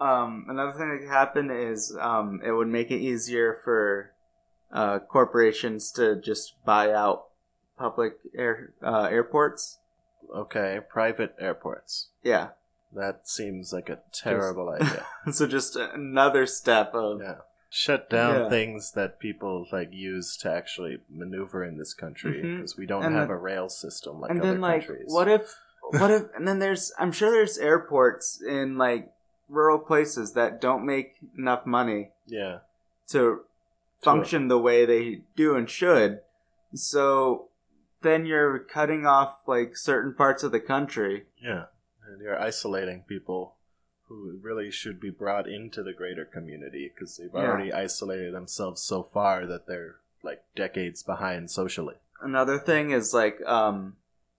um, 0.00 0.46
another 0.48 0.72
thing 0.72 0.90
that 0.90 0.98
could 1.00 1.10
happen 1.10 1.50
is 1.50 1.96
um, 2.00 2.40
it 2.44 2.52
would 2.52 2.68
make 2.68 2.90
it 2.90 3.00
easier 3.00 3.60
for 3.64 4.12
uh, 4.72 4.98
corporations 5.00 5.90
to 5.92 6.16
just 6.20 6.54
buy 6.64 6.92
out 6.92 7.26
public 7.78 8.14
air 8.36 8.72
uh, 8.82 9.08
airports. 9.10 9.78
okay, 10.34 10.80
private 10.88 11.34
airports. 11.40 12.08
Yeah. 12.22 12.48
That 12.94 13.28
seems 13.28 13.72
like 13.72 13.88
a 13.88 14.00
terrible 14.12 14.68
idea. 14.80 15.06
so 15.32 15.46
just 15.46 15.76
another 15.76 16.46
step 16.46 16.94
of 16.94 17.20
Yeah. 17.20 17.36
Shut 17.72 18.10
down 18.10 18.34
Yeah. 18.34 18.48
things 18.48 18.92
that 18.92 19.20
people 19.20 19.66
like 19.70 19.92
use 19.92 20.36
to 20.38 20.50
actually 20.52 20.98
maneuver 21.08 21.64
in 21.64 21.78
this 21.78 21.94
country 21.94 22.42
because 22.42 22.76
we 22.76 22.84
don't 22.86 23.04
And 23.04 23.14
have 23.14 23.30
a 23.30 23.36
rail 23.36 23.68
system 23.68 24.20
like 24.20 24.32
and 24.32 24.40
other 24.40 24.50
then 24.52 24.60
like 24.60 24.86
countries. 24.86 25.04
what 25.06 25.28
if 25.28 25.54
what 25.82 26.10
if 26.10 26.22
and 26.34 26.46
then 26.48 26.58
there's 26.58 26.92
i'm 26.98 27.12
sure 27.12 27.30
there's 27.30 27.58
airports 27.58 28.40
in 28.42 28.76
like 28.76 29.12
rural 29.48 29.78
places 29.78 30.32
that 30.34 30.60
don't 30.60 30.84
make 30.84 31.14
enough 31.38 31.64
money 31.64 32.10
yeah, 32.26 32.58
to 33.08 33.40
function 34.02 34.48
the 34.48 34.58
way 34.58 34.84
they 34.86 35.20
do 35.36 35.54
and 35.56 35.68
should 35.70 36.20
so 36.74 37.48
then 38.02 38.24
you're 38.26 38.58
cutting 38.58 39.04
off 39.06 39.38
like 39.46 39.76
certain 39.76 40.14
parts 40.14 40.42
of 40.42 40.52
the 40.52 40.60
country 40.60 41.24
yeah, 41.42 41.64
and 42.08 42.20
you're 42.22 42.40
isolating 42.40 43.02
people 43.06 43.54
who 44.08 44.38
really 44.42 44.70
should 44.70 44.98
be 45.00 45.10
brought 45.10 45.48
into 45.48 45.82
the 45.82 45.92
greater 45.92 46.24
community 46.24 46.90
because 46.92 47.16
they've 47.16 47.30
Yeah. 47.34 47.40
already 47.50 47.72
isolated 47.72 48.34
themselves 48.34 48.82
so 48.82 49.02
far 49.02 49.46
that 49.46 49.66
they're 49.66 49.96
like 50.22 50.42
decades 50.54 51.02
behind 51.02 51.50
socially. 51.50 51.94
another 52.20 52.58
thing 52.58 52.90
is 52.90 53.12
like 53.14 53.40
um 53.46 53.96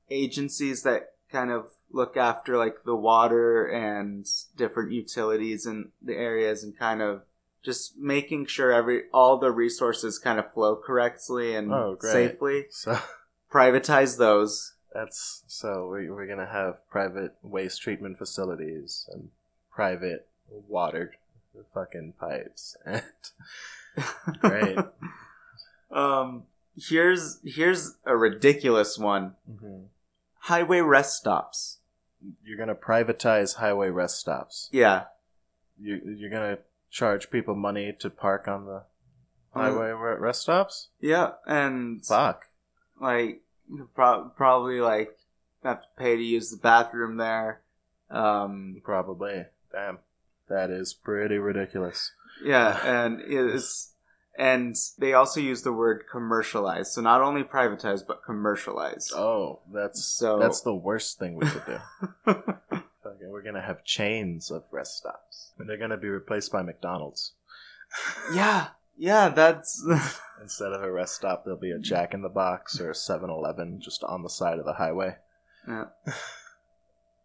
agencies 0.10 0.84
that 0.84 1.14
kind 1.32 1.50
of 1.52 1.72
look 1.92 2.18
after 2.18 2.58
like 2.58 2.84
the 2.84 2.96
water 2.96 3.66
and 3.68 4.28
different 4.58 4.92
utilities 4.92 5.66
in 5.66 5.90
the 6.02 6.14
areas 6.16 6.64
and 6.64 6.78
kind 6.78 7.02
of 7.02 7.22
just 7.64 7.98
making 7.98 8.46
sure 8.48 8.72
every 8.72 9.04
all 9.14 9.38
the 9.38 9.52
resources 9.52 10.18
kind 10.20 10.40
of 10.40 10.52
flow 10.54 10.76
correctly 10.76 11.56
and 11.56 11.72
Oh, 11.72 11.96
great. 11.96 12.12
safely 12.32 12.66
So 12.70 12.98
privatize 13.52 14.18
those 14.18 14.74
that's 14.94 15.44
so 15.48 15.90
we, 15.90 16.10
we're 16.10 16.28
gonna 16.28 16.46
have 16.52 16.88
private 16.90 17.36
waste 17.42 17.82
treatment 17.82 18.18
facilities 18.18 19.08
and 19.14 19.30
private 19.72 20.28
water 20.68 21.14
fucking 21.74 22.14
pipes 22.20 22.76
and 22.86 23.04
Great. 24.40 24.78
um 25.92 26.44
here's 26.76 27.40
here's 27.44 27.96
a 28.06 28.16
ridiculous 28.16 28.98
one 28.98 29.36
Mhm. 29.50 29.86
highway 30.42 30.80
rest 30.82 31.18
stops 31.18 31.78
you're 32.44 32.58
gonna 32.58 32.76
privatize 32.76 33.56
highway 33.56 33.90
rest 33.90 34.18
stops. 34.20 34.70
yeah 34.72 35.06
You 35.80 36.00
you're 36.18 36.30
gonna 36.30 36.60
charge 36.92 37.32
people 37.32 37.56
money 37.56 37.92
to 38.00 38.10
park 38.10 38.48
on 38.48 38.66
the 38.66 38.84
Uh, 39.56 39.60
highway 39.62 39.90
re- 39.92 40.20
rest 40.20 40.42
stops. 40.44 40.90
yeah 41.00 41.32
and 41.48 42.06
Fuck. 42.06 42.48
like 43.00 43.42
pro- 43.96 44.30
probably 44.36 44.80
like 44.82 45.18
have 45.64 45.82
to 45.82 45.88
pay 45.98 46.16
to 46.16 46.22
use 46.24 46.50
the 46.52 46.58
bathroom 46.58 47.18
there. 47.18 47.62
Um, 48.10 48.82
Probably. 48.84 49.46
Damn. 49.72 50.00
That 50.50 50.70
is 50.70 50.94
pretty 50.94 51.38
ridiculous. 51.38 52.12
yeah, 52.44 52.80
and 52.84 53.22
it's 53.22 53.94
and 54.38 54.76
they 54.98 55.14
also 55.14 55.40
use 55.40 55.62
the 55.62 55.72
word 55.74 56.04
commercialized. 56.12 56.92
So 56.94 57.02
not 57.02 57.22
only 57.22 57.44
privatized 57.44 58.08
but 58.08 58.24
commercialized. 58.26 59.14
Oh, 59.16 59.60
that's 59.72 60.04
So- 60.04 60.40
that's 60.40 60.62
the 60.62 60.74
worst 60.76 61.20
thing 61.20 61.36
we 61.36 61.46
could 61.48 61.80
do. 62.26 62.44
We're 63.32 63.42
gonna 63.44 63.62
have 63.62 63.84
chains 63.84 64.52
of 64.52 64.64
rest 64.72 64.98
stops, 64.98 65.52
and 65.58 65.70
they're 65.70 65.78
gonna 65.78 65.98
be 65.98 66.10
replaced 66.10 66.52
by 66.52 66.62
McDonald's. 66.62 67.34
yeah, 68.34 68.68
yeah, 68.98 69.30
that's 69.30 69.84
Instead 70.42 70.74
of 70.74 70.82
a 70.84 70.92
rest 70.92 71.16
stop, 71.16 71.44
there'll 71.44 71.60
be 71.60 71.72
a 71.72 71.80
Jack 71.80 72.14
in 72.14 72.22
the 72.24 72.30
Box 72.30 72.80
or 72.80 72.90
a 72.90 72.94
7-Eleven 72.94 73.80
just 73.80 74.04
on 74.04 74.24
the 74.24 74.30
side 74.30 74.58
of 74.60 74.66
the 74.66 74.74
highway. 74.74 75.18
yeah. 75.68 75.86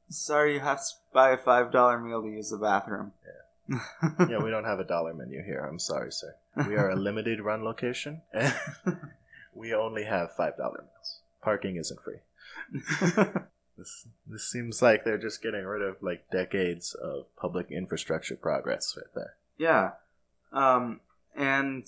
Sorry, 0.09 0.55
you 0.55 0.61
have 0.61 0.79
to 0.79 0.93
buy 1.13 1.31
a 1.31 1.37
five 1.37 1.73
dollar 1.73 1.99
meal 1.99 2.23
to 2.23 2.29
use 2.29 2.51
the 2.51 2.59
bathroom. 2.59 3.13
Yeah. 3.69 3.79
Yeah, 4.31 4.39
we 4.39 4.51
don't 4.51 4.65
have 4.65 4.79
a 4.79 4.85
dollar 4.85 5.13
menu 5.13 5.43
here. 5.43 5.67
I'm 5.69 5.81
sorry, 5.81 6.13
sir. 6.13 6.37
We 6.69 6.77
are 6.77 6.91
a 6.91 6.95
limited 6.97 7.41
run 7.41 7.65
location. 7.65 8.23
we 9.53 9.75
only 9.75 10.05
have 10.05 10.37
five 10.37 10.57
dollar 10.57 10.83
meals. 10.85 11.21
Parking 11.43 11.75
isn't 11.77 11.99
free. 12.01 12.21
This 13.77 14.07
this 14.27 14.51
seems 14.51 14.81
like 14.81 15.05
they're 15.05 15.19
just 15.19 15.43
getting 15.43 15.65
rid 15.65 15.83
of 15.83 16.03
like 16.03 16.31
decades 16.31 16.95
of 16.95 17.27
public 17.37 17.71
infrastructure 17.71 18.37
progress 18.37 18.97
right 18.97 19.13
there. 19.15 19.35
Yeah. 19.59 19.91
Um, 20.53 21.01
and 21.35 21.87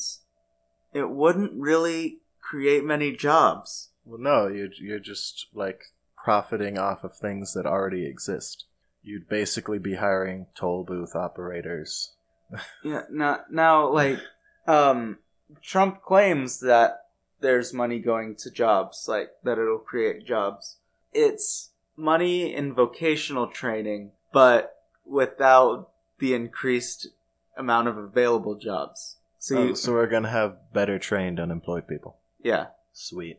it 0.92 1.08
wouldn't 1.08 1.52
really 1.54 2.18
create 2.40 2.84
many 2.84 3.12
jobs. 3.12 3.88
Well, 4.04 4.20
no, 4.20 4.48
you 4.48 4.70
you're 4.78 4.98
just 4.98 5.46
like 5.54 5.80
profiting 6.16 6.78
off 6.78 7.04
of 7.04 7.16
things 7.16 7.54
that 7.54 7.66
already 7.66 8.06
exist. 8.06 8.64
You'd 9.02 9.28
basically 9.28 9.78
be 9.78 9.94
hiring 9.94 10.46
toll 10.54 10.84
booth 10.84 11.14
operators. 11.14 12.12
Yeah. 12.82 13.02
Now, 13.10 13.40
now, 13.50 13.92
like, 13.92 14.20
um, 14.66 15.18
Trump 15.62 16.02
claims 16.02 16.60
that 16.60 17.04
there's 17.40 17.74
money 17.74 17.98
going 17.98 18.36
to 18.36 18.50
jobs, 18.50 19.04
like 19.06 19.30
that 19.44 19.58
it'll 19.58 19.78
create 19.78 20.26
jobs. 20.26 20.76
It's 21.12 21.70
money 21.98 22.54
in 22.54 22.72
vocational 22.72 23.48
training, 23.48 24.12
but 24.32 24.76
without 25.04 25.90
the 26.18 26.32
increased 26.34 27.08
amount 27.56 27.88
of 27.88 27.98
available 27.98 28.54
jobs. 28.54 29.16
So, 29.38 29.54
So, 29.54 29.64
you, 29.64 29.74
so 29.74 29.92
we're 29.92 30.06
gonna 30.06 30.30
have 30.30 30.72
better 30.72 30.98
trained 30.98 31.38
unemployed 31.40 31.86
people. 31.88 32.16
yeah. 32.42 32.66
Sweet. 32.92 33.38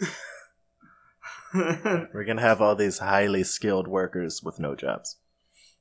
We're 1.54 2.24
gonna 2.26 2.40
have 2.42 2.60
all 2.60 2.74
these 2.76 2.98
highly 2.98 3.44
skilled 3.44 3.88
workers 3.88 4.42
with 4.42 4.58
no 4.58 4.74
jobs. 4.74 5.16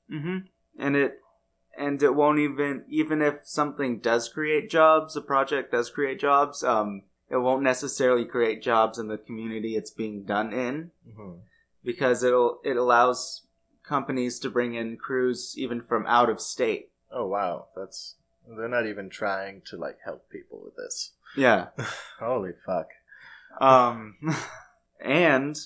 hmm 0.10 0.38
And 0.80 0.96
it 0.96 1.20
and 1.78 2.02
it 2.02 2.16
won't 2.16 2.40
even 2.40 2.84
even 2.88 3.22
if 3.22 3.40
something 3.44 4.00
does 4.00 4.30
create 4.30 4.70
jobs, 4.70 5.16
a 5.16 5.22
project 5.22 5.72
does 5.72 5.90
create 5.90 6.20
jobs, 6.20 6.64
um, 6.64 7.04
it 7.30 7.38
won't 7.38 7.64
necessarily 7.64 8.24
create 8.26 8.62
jobs 8.62 8.98
in 8.98 9.08
the 9.08 9.18
community 9.18 9.76
it's 9.76 9.92
being 9.92 10.24
done 10.24 10.54
in 10.54 10.92
Mm-hmm. 11.10 11.40
Because 11.88 12.22
it'll 12.22 12.60
it 12.66 12.76
allows 12.76 13.48
companies 13.82 14.40
to 14.40 14.50
bring 14.50 14.76
in 14.76 14.98
crews 14.98 15.56
even 15.58 15.82
from 15.82 16.06
out 16.06 16.30
of 16.30 16.42
state. 16.42 16.92
Oh 17.10 17.26
wow, 17.26 17.68
that's 17.78 18.16
they're 18.46 18.68
not 18.68 18.86
even 18.86 19.10
trying 19.10 19.62
to 19.68 19.78
like 19.78 19.98
help 20.04 20.30
people 20.30 20.62
with 20.64 20.76
this. 20.76 21.14
Yeah. 21.38 21.68
Holy 22.20 22.52
fuck. 22.66 22.90
Um, 23.62 24.18
and 25.02 25.58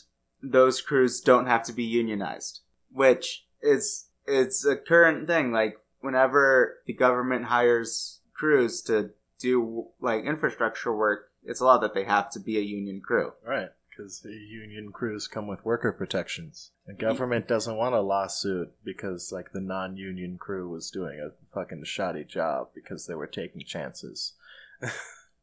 those 0.43 0.79
crews 0.79 1.21
don't 1.21 1.47
have 1.47 1.63
to 1.63 1.73
be 1.73 1.83
unionized, 1.83 2.61
which 2.91 3.45
is 3.63 4.05
it's 4.27 4.63
a 4.63 4.75
current 4.75 5.27
thing. 5.27 5.51
Like 5.51 5.77
whenever 6.01 6.77
the 6.85 6.93
government 6.93 7.45
hires 7.45 8.19
crews 8.33 8.83
to 8.83 9.09
do 9.39 9.87
like 9.99 10.23
infrastructure 10.23 10.95
work, 10.95 11.31
it's 11.43 11.61
a 11.61 11.65
lot 11.65 11.81
that 11.81 11.95
they 11.95 12.03
have 12.03 12.29
to 12.31 12.39
be 12.39 12.59
a 12.59 12.61
union 12.61 13.01
crew. 13.01 13.33
Right. 13.43 13.69
Because 13.91 14.21
the 14.21 14.29
union 14.31 14.91
crews 14.93 15.27
come 15.27 15.47
with 15.47 15.65
worker 15.65 15.91
protections. 15.91 16.71
The 16.87 16.93
government 16.93 17.47
doesn't 17.47 17.75
want 17.75 17.93
a 17.93 17.99
lawsuit 18.01 18.71
because, 18.83 19.31
like, 19.31 19.51
the 19.51 19.59
non 19.61 19.97
union 19.97 20.37
crew 20.39 20.69
was 20.69 20.89
doing 20.89 21.19
a 21.19 21.31
fucking 21.53 21.83
shoddy 21.83 22.23
job 22.23 22.69
because 22.73 23.05
they 23.05 23.15
were 23.15 23.27
taking 23.27 23.63
chances. 23.65 24.33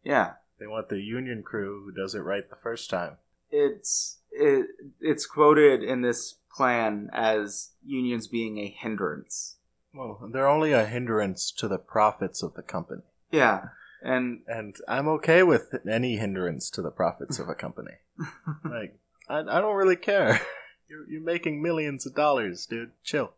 Yeah, 0.04 0.34
They 0.58 0.66
want 0.66 0.88
the 0.88 1.00
union 1.00 1.42
crew 1.42 1.82
who 1.84 1.92
does 1.92 2.14
it 2.14 2.20
right 2.20 2.48
the 2.48 2.56
first 2.56 2.88
time. 2.88 3.16
it's 3.50 4.18
it, 4.30 4.66
it's 5.00 5.26
quoted 5.26 5.82
in 5.82 6.00
this 6.02 6.36
plan 6.54 7.10
as 7.12 7.70
unions 7.84 8.26
being 8.28 8.58
a 8.58 8.68
hindrance. 8.68 9.56
Well, 9.94 10.28
they're 10.32 10.48
only 10.48 10.72
a 10.72 10.84
hindrance 10.86 11.50
to 11.58 11.68
the 11.68 11.78
profits 11.78 12.42
of 12.42 12.54
the 12.54 12.62
company. 12.62 13.02
Yeah, 13.30 13.68
and 14.02 14.40
And 14.46 14.76
I'm 14.86 15.08
okay 15.08 15.42
with 15.42 15.74
any 15.88 16.16
hindrance 16.16 16.70
to 16.70 16.82
the 16.82 16.90
profits 16.90 17.38
of 17.38 17.48
a 17.48 17.54
company. 17.54 17.92
like, 18.64 18.98
I, 19.28 19.40
I 19.40 19.60
don't 19.60 19.76
really 19.76 19.96
care. 19.96 20.40
You're, 20.88 21.06
you're 21.10 21.22
making 21.22 21.60
millions 21.60 22.06
of 22.06 22.14
dollars, 22.14 22.64
dude. 22.64 22.92
Chill. 23.04 23.32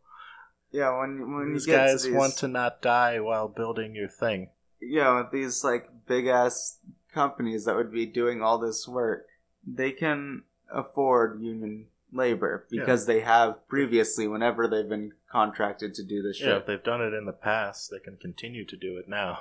yeah, 0.70 0.96
when 1.00 1.34
when 1.34 1.52
These 1.52 1.66
you 1.66 1.72
get 1.72 1.78
guys 1.86 2.02
to 2.02 2.08
these, 2.10 2.16
want 2.16 2.36
to 2.36 2.46
not 2.48 2.80
die 2.80 3.18
while 3.18 3.48
building 3.48 3.94
your 3.96 4.08
thing. 4.08 4.50
yeah, 4.80 5.16
with 5.18 5.32
these 5.32 5.64
like 5.64 5.88
big 6.06 6.28
ass 6.28 6.78
companies 7.12 7.64
that 7.64 7.74
would 7.74 7.90
be 7.90 8.06
doing 8.06 8.40
all 8.40 8.58
this 8.58 8.86
work, 8.86 9.26
they 9.66 9.90
can 9.90 10.44
afford 10.72 11.40
union 11.42 11.86
labor 12.12 12.66
because 12.70 13.06
they 13.06 13.18
have 13.20 13.66
previously 13.68 14.28
whenever 14.28 14.68
they've 14.68 14.88
been 14.88 15.10
contracted 15.32 15.92
to 15.94 16.04
do 16.04 16.22
this 16.22 16.40
Yeah, 16.40 16.46
shit. 16.46 16.56
if 16.58 16.66
they've 16.66 16.84
done 16.84 17.00
it 17.02 17.14
in 17.14 17.24
the 17.26 17.32
past, 17.32 17.90
they 17.90 17.98
can 17.98 18.16
continue 18.16 18.64
to 18.64 18.76
do 18.76 18.96
it 18.96 19.08
now. 19.08 19.38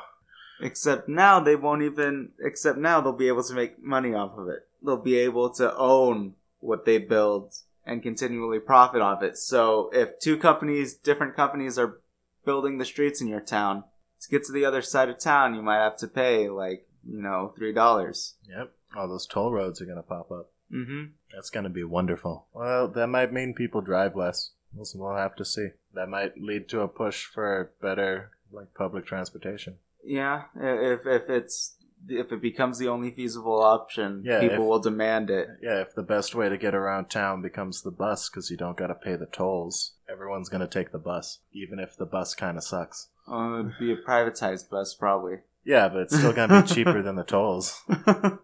Except 0.62 1.08
now 1.08 1.40
they 1.40 1.56
won't 1.56 1.84
even. 1.84 2.30
Except 2.40 2.78
now 2.78 3.02
they'll 3.02 3.14
be 3.14 3.28
able 3.28 3.44
to 3.44 3.54
make 3.54 3.82
money 3.82 4.14
off 4.14 4.38
of 4.38 4.48
it. 4.48 4.68
They'll 4.84 4.98
be 4.98 5.18
able 5.18 5.50
to 5.52 5.76
own 5.76 6.36
what 6.60 6.86
they 6.86 6.98
build 6.98 7.54
and 7.86 8.04
continually 8.04 8.60
profit 8.60 9.02
off 9.02 9.24
it. 9.24 9.38
So 9.38 9.90
if 9.94 10.20
two 10.20 10.38
companies, 10.38 10.94
different 10.94 11.36
companies, 11.36 11.78
are 11.80 12.00
building 12.46 12.78
the 12.78 12.86
streets 12.86 13.22
in 13.22 13.28
your 13.28 13.42
town, 13.42 13.84
to 14.22 14.30
get 14.30 14.44
to 14.46 14.52
the 14.52 14.66
other 14.66 14.82
side 14.82 15.10
of 15.10 15.20
town, 15.20 15.56
you 15.56 15.62
might 15.62 15.82
have 15.84 15.98
to 15.98 16.08
pay 16.08 16.50
like 16.50 16.88
you 17.08 17.22
know 17.22 17.54
three 17.58 17.74
dollars. 17.74 18.36
Yep. 18.50 18.72
All 18.96 19.08
those 19.08 19.28
toll 19.28 19.52
roads 19.52 19.82
are 19.82 19.86
going 19.86 19.98
to 19.98 20.04
pop 20.04 20.32
up. 20.32 20.52
Mm-hmm. 20.72 21.12
That's 21.34 21.50
going 21.50 21.64
to 21.64 21.70
be 21.70 21.84
wonderful. 21.84 22.48
Well, 22.54 22.88
that 22.88 23.08
might 23.08 23.34
mean 23.34 23.54
people 23.54 23.82
drive 23.82 24.16
less. 24.16 24.52
We'll, 24.74 24.86
we'll 24.96 25.16
have 25.16 25.36
to 25.38 25.46
see. 25.46 25.70
That 25.94 26.10
might 26.10 26.40
lead 26.40 26.70
to 26.70 26.82
a 26.82 26.88
push 26.88 27.26
for 27.26 27.72
better 27.82 28.32
like 28.52 28.74
public 28.74 29.06
transportation. 29.06 29.78
Yeah, 30.04 30.44
if 30.56 31.06
if 31.06 31.30
it's 31.30 31.76
if 32.08 32.32
it 32.32 32.42
becomes 32.42 32.78
the 32.78 32.88
only 32.88 33.12
feasible 33.12 33.62
option, 33.62 34.24
Yeah, 34.26 34.40
people 34.40 34.64
if- 34.64 34.70
will 34.70 34.80
demand 34.80 35.30
it. 35.30 35.48
Yeah, 35.62 35.82
if 35.82 35.94
the 35.96 36.04
best 36.04 36.34
way 36.34 36.48
to 36.50 36.58
get 36.58 36.74
around 36.74 37.10
town 37.10 37.42
becomes 37.42 37.82
the 37.82 37.92
bus 37.92 38.30
because 38.30 38.50
you 38.50 38.56
don't 38.58 38.78
got 38.78 38.88
to 38.88 38.96
pay 38.96 39.16
the 39.18 39.26
tolls, 39.26 39.94
everyone's 40.10 40.48
going 40.50 40.62
to 40.62 40.68
take 40.68 40.92
the 40.94 40.98
bus, 40.98 41.40
even 41.52 41.78
if 41.80 41.98
the 41.98 42.06
bus 42.06 42.34
kind 42.36 42.58
of 42.58 42.64
sucks. 42.64 43.10
Uh, 43.30 43.60
it'd 43.60 43.74
be 43.80 43.92
a 43.92 43.98
privatized 43.98 44.70
bus, 44.70 44.94
probably. 44.96 45.40
Yeah, 45.66 45.90
but 45.90 46.04
it's 46.04 46.18
still 46.18 46.32
going 46.34 46.50
to 46.50 46.62
be 46.62 46.68
cheaper 46.74 47.02
than 47.02 47.16
the 47.16 47.24
tolls. 47.24 47.84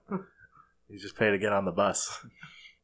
You 0.87 0.99
just 0.99 1.17
pay 1.17 1.31
to 1.31 1.37
get 1.37 1.51
on 1.51 1.65
the 1.65 1.71
bus. 1.71 2.23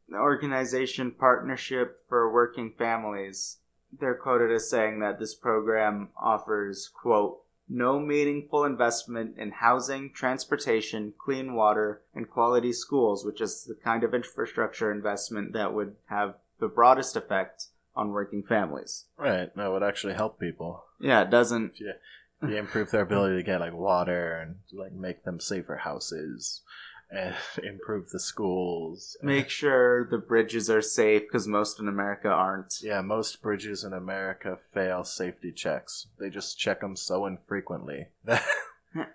the 0.09 0.17
organization 0.17 1.11
Partnership 1.11 1.99
for 2.09 2.33
Working 2.33 2.73
Families, 2.77 3.57
they're 3.99 4.15
quoted 4.15 4.51
as 4.51 4.69
saying 4.69 4.99
that 5.01 5.19
this 5.19 5.35
program 5.35 6.09
offers, 6.19 6.89
quote, 6.93 7.41
no 7.71 7.99
meaningful 7.99 8.65
investment 8.65 9.37
in 9.37 9.51
housing, 9.51 10.11
transportation, 10.13 11.13
clean 11.17 11.53
water, 11.53 12.01
and 12.13 12.29
quality 12.29 12.73
schools, 12.73 13.25
which 13.25 13.39
is 13.39 13.63
the 13.63 13.75
kind 13.75 14.03
of 14.03 14.13
infrastructure 14.13 14.91
investment 14.91 15.53
that 15.53 15.73
would 15.73 15.95
have 16.07 16.35
the 16.59 16.67
broadest 16.67 17.15
effect 17.15 17.67
on 17.95 18.11
working 18.11 18.43
families. 18.43 19.05
Right, 19.17 19.55
that 19.55 19.71
would 19.71 19.83
actually 19.83 20.13
help 20.13 20.39
people. 20.39 20.83
Yeah, 20.99 21.21
it 21.21 21.29
doesn't. 21.29 21.73
If 22.41 22.49
you 22.49 22.57
improve 22.57 22.91
their 22.91 23.01
ability 23.01 23.37
to 23.37 23.43
get 23.43 23.61
like 23.61 23.73
water 23.73 24.35
and 24.37 24.55
like 24.73 24.93
make 24.93 25.23
them 25.23 25.39
safer 25.39 25.77
houses 25.77 26.61
and 27.11 27.35
improve 27.63 28.09
the 28.09 28.19
schools. 28.19 29.17
Make 29.21 29.49
sure 29.49 30.07
the 30.09 30.17
bridges 30.17 30.69
are 30.69 30.81
safe 30.81 31.23
because 31.23 31.47
most 31.47 31.79
in 31.79 31.87
America 31.87 32.29
aren't. 32.29 32.75
Yeah, 32.81 33.01
most 33.01 33.41
bridges 33.41 33.83
in 33.83 33.93
America 33.93 34.57
fail 34.73 35.03
safety 35.03 35.51
checks. 35.51 36.07
They 36.19 36.29
just 36.29 36.57
check 36.57 36.81
them 36.81 36.95
so 36.95 37.25
infrequently. 37.25 38.07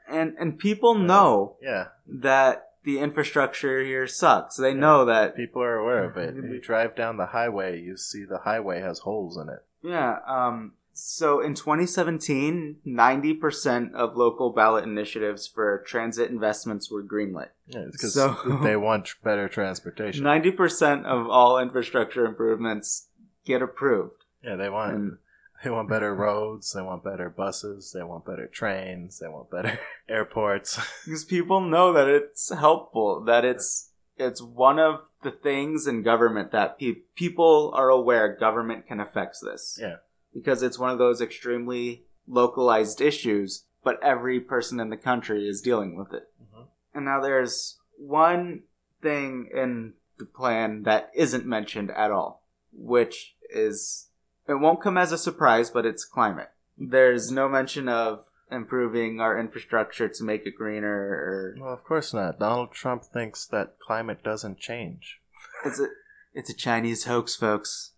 And 0.09 0.35
and 0.39 0.59
people 0.59 0.95
know 0.95 1.57
yeah, 1.61 1.89
that 2.07 2.71
the 2.85 2.99
infrastructure 2.99 3.85
here 3.85 4.07
sucks. 4.07 4.57
They 4.57 4.73
know 4.73 5.05
that 5.05 5.37
people 5.37 5.63
are 5.63 5.77
aware 5.77 6.05
of 6.05 6.17
it. 6.17 6.35
You 6.35 6.61
drive 6.63 6.97
down 6.97 7.17
the 7.17 7.27
highway, 7.27 7.81
you 7.81 7.97
see 7.97 8.25
the 8.25 8.39
highway 8.39 8.81
has 8.81 9.01
holes 9.01 9.37
in 9.37 9.49
it. 9.49 9.65
Yeah. 9.83 10.19
Um. 10.27 10.73
So 10.99 11.41
in 11.41 11.53
2017, 11.55 12.77
90% 12.87 13.93
of 13.95 14.17
local 14.17 14.51
ballot 14.51 14.85
initiatives 14.85 15.47
for 15.47 15.85
transit 15.87 16.31
investments 16.31 16.91
were 16.91 17.03
greenlit. 17.05 17.49
Yeah, 17.67 17.85
because 17.93 18.15
So- 18.15 18.61
they 18.63 18.77
want 18.77 19.15
better 19.23 19.47
transportation. 19.49 20.25
90% 20.25 21.05
of 21.05 21.29
all 21.29 21.59
infrastructure 21.59 22.25
improvements 22.25 23.09
get 23.45 23.61
approved. 23.61 24.25
Yeah, 24.43 24.57
they 24.57 24.71
want 24.71 24.95
And 24.95 25.19
they 25.63 25.71
want 25.71 25.89
better 25.91 26.15
roads. 26.15 26.73
They 26.73 26.83
want 26.83 27.05
better 27.05 27.29
buses. 27.29 27.93
They 27.93 28.03
want 28.03 28.25
better 28.25 28.47
trains. 28.47 29.19
They 29.19 29.29
want 29.29 29.51
better 29.51 29.79
airports. 30.09 30.79
because 31.05 31.25
people 31.25 31.61
know 31.61 31.93
that 31.93 32.09
it's 32.09 32.51
helpful, 32.51 33.23
that 33.25 33.45
it's 33.45 33.91
it's 34.17 34.41
one 34.41 34.79
of 34.79 35.01
the 35.23 35.31
things 35.31 35.87
in 35.87 36.03
government 36.03 36.51
that 36.53 36.79
pe- 36.79 37.03
people 37.15 37.71
are 37.75 37.91
aware 37.91 38.35
government 38.35 38.87
can 38.87 38.99
affect 38.99 39.37
this. 39.43 39.79
Yeah. 39.79 39.97
Because 40.37 40.63
it's 40.63 40.79
one 40.79 40.91
of 40.91 40.99
those 40.99 41.21
extremely 41.23 42.05
localized 42.29 43.01
issues, 43.01 43.65
but 43.83 44.03
every 44.03 44.41
person 44.41 44.79
in 44.81 44.91
the 44.91 44.97
country 44.97 45.49
is 45.49 45.63
dealing 45.63 45.97
with 45.97 46.13
it. 46.13 46.29
Mhm. 46.43 46.67
And 46.95 47.05
now 47.05 47.21
there's 47.21 47.79
one 47.97 48.65
thing 49.01 49.49
in 49.55 49.95
the 50.19 50.27
plan 50.27 50.83
that 50.83 51.11
isn't 51.15 51.47
mentioned 51.47 51.91
at 51.91 52.11
all, 52.11 52.43
which 52.73 53.37
is 53.51 54.11
it 54.49 54.55
won't 54.55 54.83
come 54.83 54.99
as 54.99 55.13
a 55.13 55.19
surprise, 55.19 55.71
but 55.71 55.87
it's 55.87 56.05
climate. 56.05 56.51
There's 56.79 57.31
no 57.31 57.49
mention 57.49 57.89
of 57.89 58.27
improving 58.51 59.21
our 59.21 59.39
infrastructure 59.39 60.09
to 60.09 60.25
make 60.25 60.47
it 60.47 60.55
greener 60.57 60.89
or 60.93 61.57
Well, 61.59 61.73
of 61.73 61.83
course 61.85 62.13
not. 62.15 62.39
Donald 62.39 62.73
Trump 62.73 63.05
thinks 63.05 63.47
that 63.47 63.79
climate 63.81 64.23
doesn't 64.23 64.59
change. 64.59 65.21
it's 65.65 65.81
a 65.81 65.89
it's 66.35 66.51
a 66.51 66.55
Chinese 66.55 67.05
hoax, 67.05 67.35
folks. 67.35 67.93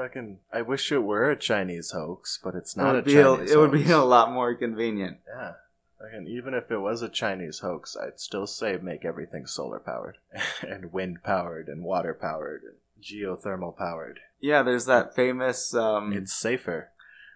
Fucking, 0.00 0.38
I 0.50 0.62
wish 0.62 0.90
it 0.90 1.02
were 1.02 1.30
a 1.30 1.36
Chinese 1.36 1.90
hoax, 1.90 2.38
but 2.42 2.54
it's 2.54 2.74
not 2.74 2.92
a 2.92 2.94
would, 2.94 3.04
be 3.04 3.16
a, 3.16 3.32
it 3.34 3.58
would 3.58 3.70
be 3.72 3.90
a 3.90 3.98
lot 3.98 4.32
more 4.32 4.54
convenient. 4.54 5.18
Yeah. 5.28 5.52
Fucking, 6.00 6.26
even 6.26 6.54
if 6.54 6.70
it 6.70 6.78
was 6.78 7.02
a 7.02 7.08
Chinese 7.10 7.58
hoax, 7.58 7.98
I'd 8.02 8.18
still 8.18 8.46
say 8.46 8.78
make 8.80 9.04
everything 9.04 9.44
solar 9.44 9.78
powered, 9.78 10.16
and 10.66 10.90
wind 10.90 11.22
powered, 11.22 11.68
and 11.68 11.84
water 11.84 12.14
powered, 12.14 12.62
and 12.62 12.76
geothermal 13.02 13.76
powered. 13.76 14.20
Yeah, 14.40 14.62
there's 14.62 14.86
that 14.86 15.14
famous 15.14 15.74
um 15.74 16.14
It's 16.14 16.32
safer. 16.32 16.88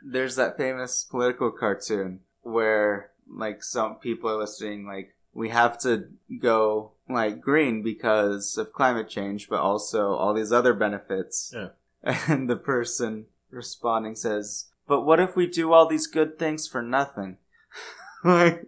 there's 0.02 0.36
that 0.36 0.56
famous 0.56 1.04
political 1.04 1.50
cartoon 1.50 2.20
where 2.40 3.10
like 3.28 3.62
some 3.62 3.96
people 3.96 4.30
are 4.30 4.38
listening 4.38 4.86
like 4.86 5.14
we 5.34 5.50
have 5.50 5.78
to 5.80 6.08
go 6.40 6.92
like 7.10 7.40
green 7.42 7.82
because 7.82 8.56
of 8.56 8.72
climate 8.72 9.08
change 9.08 9.48
but 9.50 9.60
also 9.60 10.12
all 10.12 10.32
these 10.34 10.52
other 10.52 10.72
benefits 10.74 11.52
Yeah. 11.54 11.68
And 12.04 12.48
the 12.48 12.56
person 12.56 13.26
responding 13.50 14.14
says 14.14 14.66
but 14.86 15.02
what 15.02 15.20
if 15.20 15.34
we 15.34 15.46
do 15.46 15.72
all 15.72 15.86
these 15.86 16.06
good 16.06 16.38
things 16.38 16.68
for 16.68 16.82
nothing 16.82 17.36
like 18.24 18.66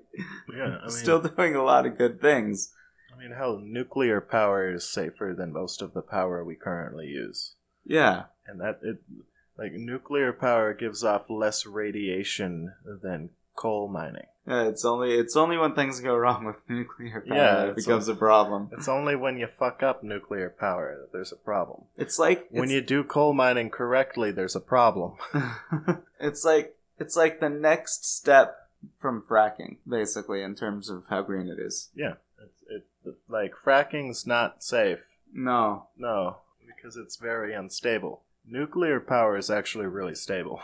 Yeah, 0.56 0.78
I 0.78 0.86
mean, 0.86 0.90
still 0.90 1.20
doing 1.20 1.54
a 1.54 1.62
lot 1.62 1.86
of 1.86 1.98
good 1.98 2.20
things 2.20 2.72
I 3.14 3.18
mean, 3.18 3.32
hell, 3.32 3.58
nuclear 3.58 4.20
power 4.20 4.74
is 4.74 4.86
safer 4.86 5.34
than 5.36 5.50
most 5.50 5.80
of 5.80 5.94
the 5.94 6.02
power 6.02 6.44
we 6.44 6.54
currently 6.54 7.06
use. 7.06 7.54
yeah 7.84 8.24
and 8.46 8.60
that 8.60 8.80
it 8.82 8.98
like 9.58 9.72
nuclear 9.72 10.32
power 10.32 10.74
gives 10.74 11.02
off 11.02 11.30
less 11.30 11.64
radiation 11.66 12.74
than 12.84 13.30
coal 13.54 13.88
mining. 13.88 14.26
Yeah, 14.46 14.68
it's 14.68 14.84
only 14.84 15.12
it's 15.14 15.36
only 15.36 15.58
when 15.58 15.74
things 15.74 16.00
go 16.00 16.14
wrong 16.16 16.44
with 16.44 16.56
nuclear 16.68 17.20
power 17.26 17.36
Yeah, 17.36 17.54
that 17.56 17.68
it 17.70 17.76
becomes 17.76 18.08
a 18.08 18.14
problem. 18.14 18.70
It's 18.72 18.88
only 18.88 19.16
when 19.16 19.38
you 19.38 19.48
fuck 19.58 19.82
up 19.82 20.02
nuclear 20.04 20.50
power 20.50 20.96
that 21.00 21.12
there's 21.12 21.32
a 21.32 21.36
problem. 21.36 21.84
It's 21.96 22.18
like 22.18 22.46
When 22.50 22.64
it's- 22.64 22.74
you 22.74 22.80
do 22.80 23.02
coal 23.04 23.32
mining 23.32 23.70
correctly, 23.70 24.30
there's 24.30 24.54
a 24.56 24.60
problem. 24.60 25.14
it's 26.20 26.44
like 26.44 26.76
it's 26.98 27.16
like 27.16 27.40
the 27.40 27.48
next 27.50 28.06
step 28.16 28.56
from 29.00 29.22
fracking, 29.28 29.78
basically, 29.88 30.42
in 30.42 30.54
terms 30.54 30.88
of 30.88 31.04
how 31.10 31.22
green 31.22 31.48
it 31.48 31.58
is. 31.58 31.90
Yeah, 31.94 32.14
it's, 32.42 32.86
it 33.06 33.14
like 33.28 33.52
fracking's 33.64 34.26
not 34.26 34.62
safe. 34.62 35.00
No, 35.32 35.88
No, 35.98 36.38
because 36.66 36.96
it's 36.96 37.16
very 37.16 37.52
unstable. 37.52 38.22
Nuclear 38.48 39.00
power 39.00 39.36
is 39.36 39.50
actually 39.50 39.86
really 39.86 40.14
stable. 40.14 40.60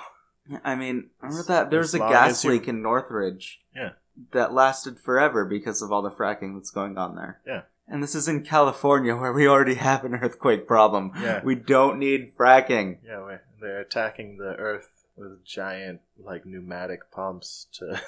I 0.64 0.74
mean, 0.74 1.10
remember 1.20 1.44
that 1.44 1.70
there 1.70 1.78
was 1.78 1.94
a 1.94 1.98
gas 1.98 2.44
leak 2.44 2.68
in 2.68 2.82
Northridge. 2.82 3.60
Yeah. 3.74 3.90
That 4.32 4.52
lasted 4.52 4.98
forever 5.00 5.44
because 5.44 5.80
of 5.80 5.90
all 5.90 6.02
the 6.02 6.10
fracking 6.10 6.54
that's 6.54 6.70
going 6.70 6.98
on 6.98 7.16
there. 7.16 7.40
Yeah. 7.46 7.62
And 7.88 8.02
this 8.02 8.14
is 8.14 8.28
in 8.28 8.44
California 8.44 9.16
where 9.16 9.32
we 9.32 9.48
already 9.48 9.74
have 9.74 10.04
an 10.04 10.14
earthquake 10.14 10.66
problem. 10.66 11.12
Yeah. 11.20 11.42
We 11.42 11.54
don't 11.54 11.98
need 11.98 12.36
fracking. 12.36 12.98
Yeah, 13.04 13.38
they're 13.60 13.80
attacking 13.80 14.36
the 14.36 14.54
Earth 14.56 14.88
with 15.16 15.44
giant, 15.44 16.00
like 16.18 16.46
pneumatic 16.46 17.10
pumps 17.10 17.66
to 17.74 18.00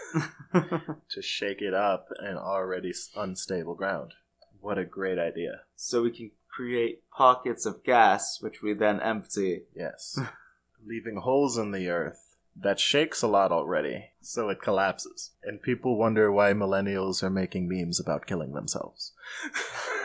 to 1.11 1.23
shake 1.23 1.61
it 1.61 1.75
up 1.75 2.09
in 2.21 2.37
already 2.37 2.93
unstable 3.17 3.75
ground. 3.75 4.15
What 4.61 4.79
a 4.79 4.85
great 4.85 5.19
idea! 5.19 5.63
so 5.77 6.03
we 6.03 6.11
can 6.11 6.31
create 6.49 7.03
pockets 7.11 7.67
of 7.67 7.85
gas, 7.85 8.39
which 8.41 8.63
we 8.63 8.73
then 8.73 9.01
empty. 9.01 9.65
Yes, 9.77 10.19
leaving 10.87 11.17
holes 11.17 11.59
in 11.59 11.73
the 11.73 11.89
Earth 11.89 12.24
that 12.57 12.79
shakes 12.79 13.23
a 13.23 13.29
lot 13.29 13.53
already, 13.53 14.11
so 14.21 14.49
it 14.49 14.63
collapses, 14.63 15.33
and 15.43 15.63
people 15.63 15.99
wonder 15.99 16.31
why 16.31 16.53
millennials 16.53 17.23
are 17.23 17.31
making 17.31 17.69
memes 17.69 17.99
about 17.99 18.27
killing 18.27 18.53
themselves. 18.53 19.13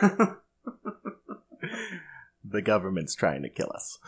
the 2.44 2.62
government's 2.62 3.14
trying 3.14 3.42
to 3.42 3.48
kill 3.48 3.70
us 3.74 3.98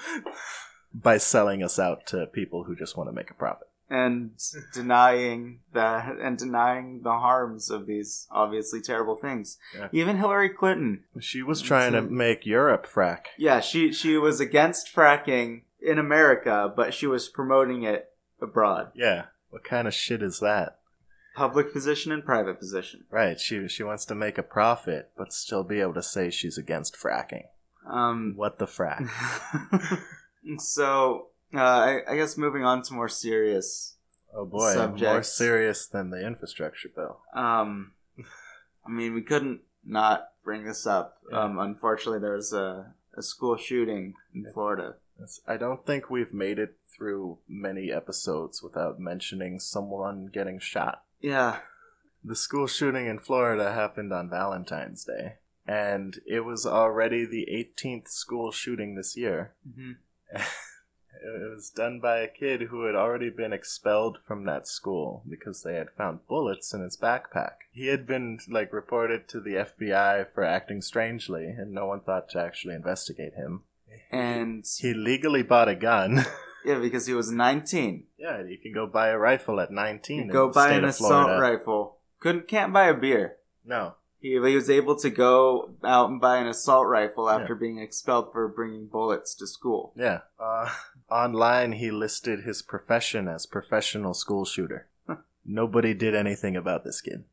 by 0.94 1.18
selling 1.18 1.62
us 1.62 1.78
out 1.78 2.07
to 2.07 2.26
people 2.26 2.64
who 2.64 2.74
just 2.74 2.96
want 2.96 3.09
to 3.09 3.14
make 3.14 3.31
a 3.31 3.35
profit. 3.35 3.68
and 3.88 4.31
denying 4.72 5.61
that 5.74 6.16
and 6.18 6.38
denying 6.38 7.02
the 7.02 7.12
harms 7.12 7.70
of 7.70 7.87
these 7.87 8.26
obviously 8.31 8.81
terrible 8.81 9.16
things. 9.16 9.59
Yeah. 9.76 9.88
Even 9.92 10.16
Hillary 10.16 10.48
Clinton. 10.48 11.05
She 11.20 11.42
was 11.42 11.61
trying 11.61 11.92
to 11.92 12.02
make 12.02 12.46
Europe 12.46 12.87
frack. 12.87 13.26
Yeah, 13.37 13.61
she 13.61 13.92
she 13.92 14.16
was 14.16 14.40
against 14.40 14.94
fracking 14.94 15.62
in 15.81 15.98
America, 15.98 16.72
but 16.74 16.94
she 16.94 17.07
was 17.07 17.28
promoting 17.28 17.83
it 17.83 18.12
abroad. 18.42 18.92
Yeah. 18.94 19.26
What 19.50 19.64
kind 19.64 19.87
of 19.87 19.94
shit 19.94 20.22
is 20.22 20.40
that? 20.40 20.78
Public 21.35 21.72
position 21.72 22.12
and 22.12 22.24
private 22.24 22.59
position. 22.59 23.05
Right. 23.11 23.40
She 23.40 23.66
she 23.68 23.83
wants 23.83 24.05
to 24.07 24.14
make 24.14 24.38
a 24.38 24.42
profit, 24.42 25.11
but 25.16 25.33
still 25.33 25.64
be 25.64 25.81
able 25.81 25.94
to 25.94 26.02
say 26.02 26.31
she's 26.31 26.59
against 26.59 26.96
fracking. 26.96 27.44
Um 27.88 28.35
What 28.37 28.59
the 28.59 28.66
frack? 28.66 29.09
so 30.59 31.28
uh, 31.55 31.59
I, 31.59 32.00
I 32.09 32.16
guess 32.16 32.38
moving 32.38 32.64
on 32.64 32.83
to 32.83 32.94
more 32.94 33.09
serious 33.09 33.96
Oh 34.35 34.46
boy, 34.46 34.74
more 34.98 35.22
serious 35.22 35.87
than 35.87 36.11
the 36.11 36.26
infrastructure 36.26 36.88
bill. 36.88 37.20
Um, 37.35 37.92
I 38.87 38.90
mean, 38.90 39.14
we 39.14 39.22
couldn't 39.22 39.61
not 39.85 40.28
bring 40.42 40.64
this 40.64 40.87
up. 40.87 41.18
Yeah. 41.31 41.42
Um, 41.42 41.59
unfortunately, 41.59 42.20
there 42.20 42.37
was 42.37 42.52
a, 42.52 42.94
a 43.16 43.22
school 43.22 43.57
shooting 43.57 44.14
in. 44.35 44.46
Florida. 44.55 44.96
I 45.47 45.57
don't 45.57 45.85
think 45.87 46.11
we've 46.11 46.33
made 46.33 46.59
it 46.59 46.77
through 46.97 47.39
many 47.49 47.91
episodes 47.93 48.63
without 48.63 48.99
mentioning 49.01 49.59
someone 49.61 50.27
getting 50.33 50.59
shot. 50.59 51.05
Yeah, 51.21 51.61
The 52.25 52.37
school 52.37 52.67
shooting 52.67 53.07
in 53.07 53.19
Florida 53.19 53.73
happened 53.73 54.13
on 54.13 54.31
Valentine's 54.31 55.05
Day, 55.05 55.35
and 55.67 56.19
it 56.27 56.41
was 56.45 56.67
already 56.67 57.25
the 57.25 57.49
18th 57.53 58.09
school 58.09 58.53
shooting 58.53 58.95
this 58.95 59.17
year. 59.17 59.55
hmm 59.75 59.93
It 61.25 61.55
was 61.55 61.71
done 61.71 62.01
by 62.01 62.19
a 62.19 62.27
kid 62.29 62.63
who 62.63 62.85
had 62.87 62.97
already 62.97 63.31
been 63.31 63.53
expelled 63.53 64.19
from 64.27 64.45
that 64.47 64.67
school 64.67 65.23
because 65.29 65.63
they 65.63 65.75
had 65.75 65.91
found 65.97 66.27
bullets 66.27 66.75
in 66.75 66.83
his 66.83 66.97
backpack. 66.97 67.53
He 67.71 67.87
had 67.87 68.09
been 68.09 68.41
like 68.49 68.73
reported 68.73 69.29
to 69.29 69.39
the 69.41 69.55
FBI 69.55 70.33
for 70.35 70.43
acting 70.43 70.83
strangely, 70.83 71.45
and 71.47 71.71
no 71.71 71.87
one 71.87 72.01
thought 72.01 72.29
to 72.31 72.41
actually 72.43 72.75
investigate 72.75 73.35
him. 73.35 73.63
And 74.12 74.64
He 74.79 74.94
legally 74.94 75.42
bought 75.42 75.68
a 75.68 75.75
gun. 75.75 76.25
yeah, 76.64 76.79
because 76.79 77.07
he 77.07 77.14
was 77.14 77.31
19. 77.31 78.05
yeah, 78.18 78.42
you 78.42 78.59
can 78.59 78.72
go 78.72 78.87
buy 78.87 79.09
a 79.09 79.18
rifle 79.18 79.59
at 79.59 79.70
19. 79.70 80.16
You 80.16 80.22
in 80.25 80.29
go 80.29 80.53
buy 80.53 80.72
an 80.72 80.85
assault 80.85 81.27
Florida. 81.27 81.40
rifle. 81.40 81.98
Couldn't 82.20 82.46
can't 82.46 82.72
buy 82.72 82.87
a 82.88 82.94
beer. 82.94 83.37
No. 83.64 83.94
He, 84.20 84.31
he 84.31 84.38
was 84.38 84.70
able 84.70 84.94
to 84.96 85.11
go 85.11 85.70
out 85.83 86.09
and 86.09 86.20
buy 86.20 86.37
an 86.37 86.46
assault 86.46 86.87
rifle 86.87 87.29
after 87.29 87.57
being 87.57 87.79
expelled 87.79 88.31
for 88.33 88.46
bringing 88.46 88.87
bullets 88.87 89.35
to 89.35 89.46
school. 89.48 89.92
Yeah. 89.96 90.20
Uh, 90.38 90.70
online, 91.11 91.72
he 91.72 91.90
listed 91.90 92.44
his 92.44 92.62
profession 92.62 93.27
as 93.27 93.46
professional 93.46 94.14
school 94.14 94.44
shooter. 94.44 94.87
Nobody 95.44 95.94
did 95.94 96.14
anything 96.14 96.57
about 96.57 96.85
this 96.85 97.01
kid. 97.01 97.25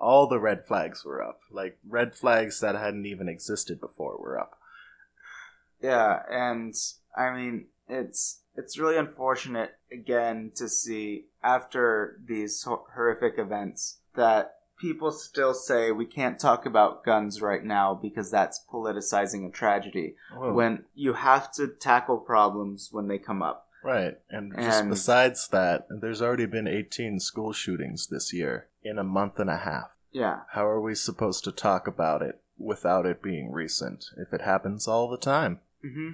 All 0.00 0.28
the 0.28 0.38
red 0.38 0.66
flags 0.66 1.04
were 1.04 1.22
up. 1.22 1.40
Like, 1.50 1.78
red 1.88 2.14
flags 2.14 2.60
that 2.60 2.76
hadn't 2.76 3.06
even 3.06 3.28
existed 3.28 3.80
before 3.80 4.16
were 4.18 4.38
up. 4.38 4.58
Yeah, 5.82 6.22
and 6.30 6.74
I 7.16 7.30
mean 7.32 7.66
it's 7.88 8.40
it's 8.54 8.78
really 8.78 8.96
unfortunate 8.96 9.72
again 9.90 10.52
to 10.56 10.68
see 10.68 11.26
after 11.42 12.20
these 12.24 12.62
horrific 12.66 13.34
events 13.38 13.98
that 14.14 14.54
people 14.78 15.10
still 15.12 15.54
say 15.54 15.90
we 15.92 16.04
can't 16.04 16.38
talk 16.38 16.66
about 16.66 17.04
guns 17.04 17.40
right 17.40 17.64
now 17.64 17.94
because 17.94 18.30
that's 18.30 18.64
politicizing 18.72 19.46
a 19.46 19.50
tragedy 19.50 20.16
Whoa. 20.36 20.52
when 20.52 20.84
you 20.94 21.14
have 21.14 21.52
to 21.52 21.68
tackle 21.68 22.18
problems 22.18 22.88
when 22.92 23.08
they 23.08 23.18
come 23.18 23.42
up. 23.42 23.68
right. 23.84 24.18
And 24.28 24.52
just 24.56 24.80
And- 24.80 24.90
besides 24.90 25.48
that, 25.48 25.86
there's 25.88 26.20
already 26.22 26.46
been 26.46 26.66
18 26.68 27.20
school 27.20 27.52
shootings 27.52 28.08
this 28.08 28.32
year 28.32 28.68
in 28.82 28.98
a 28.98 29.04
month 29.04 29.38
and 29.38 29.50
a 29.50 29.58
half. 29.58 29.90
Yeah. 30.10 30.40
How 30.50 30.66
are 30.66 30.80
we 30.80 30.94
supposed 30.94 31.44
to 31.44 31.52
talk 31.52 31.86
about 31.86 32.20
it 32.22 32.40
without 32.58 33.06
it 33.06 33.22
being 33.22 33.50
recent 33.52 34.06
if 34.16 34.32
it 34.32 34.42
happens 34.42 34.86
all 34.86 35.08
the 35.08 35.16
time? 35.16 35.60
Hmm 35.82 36.10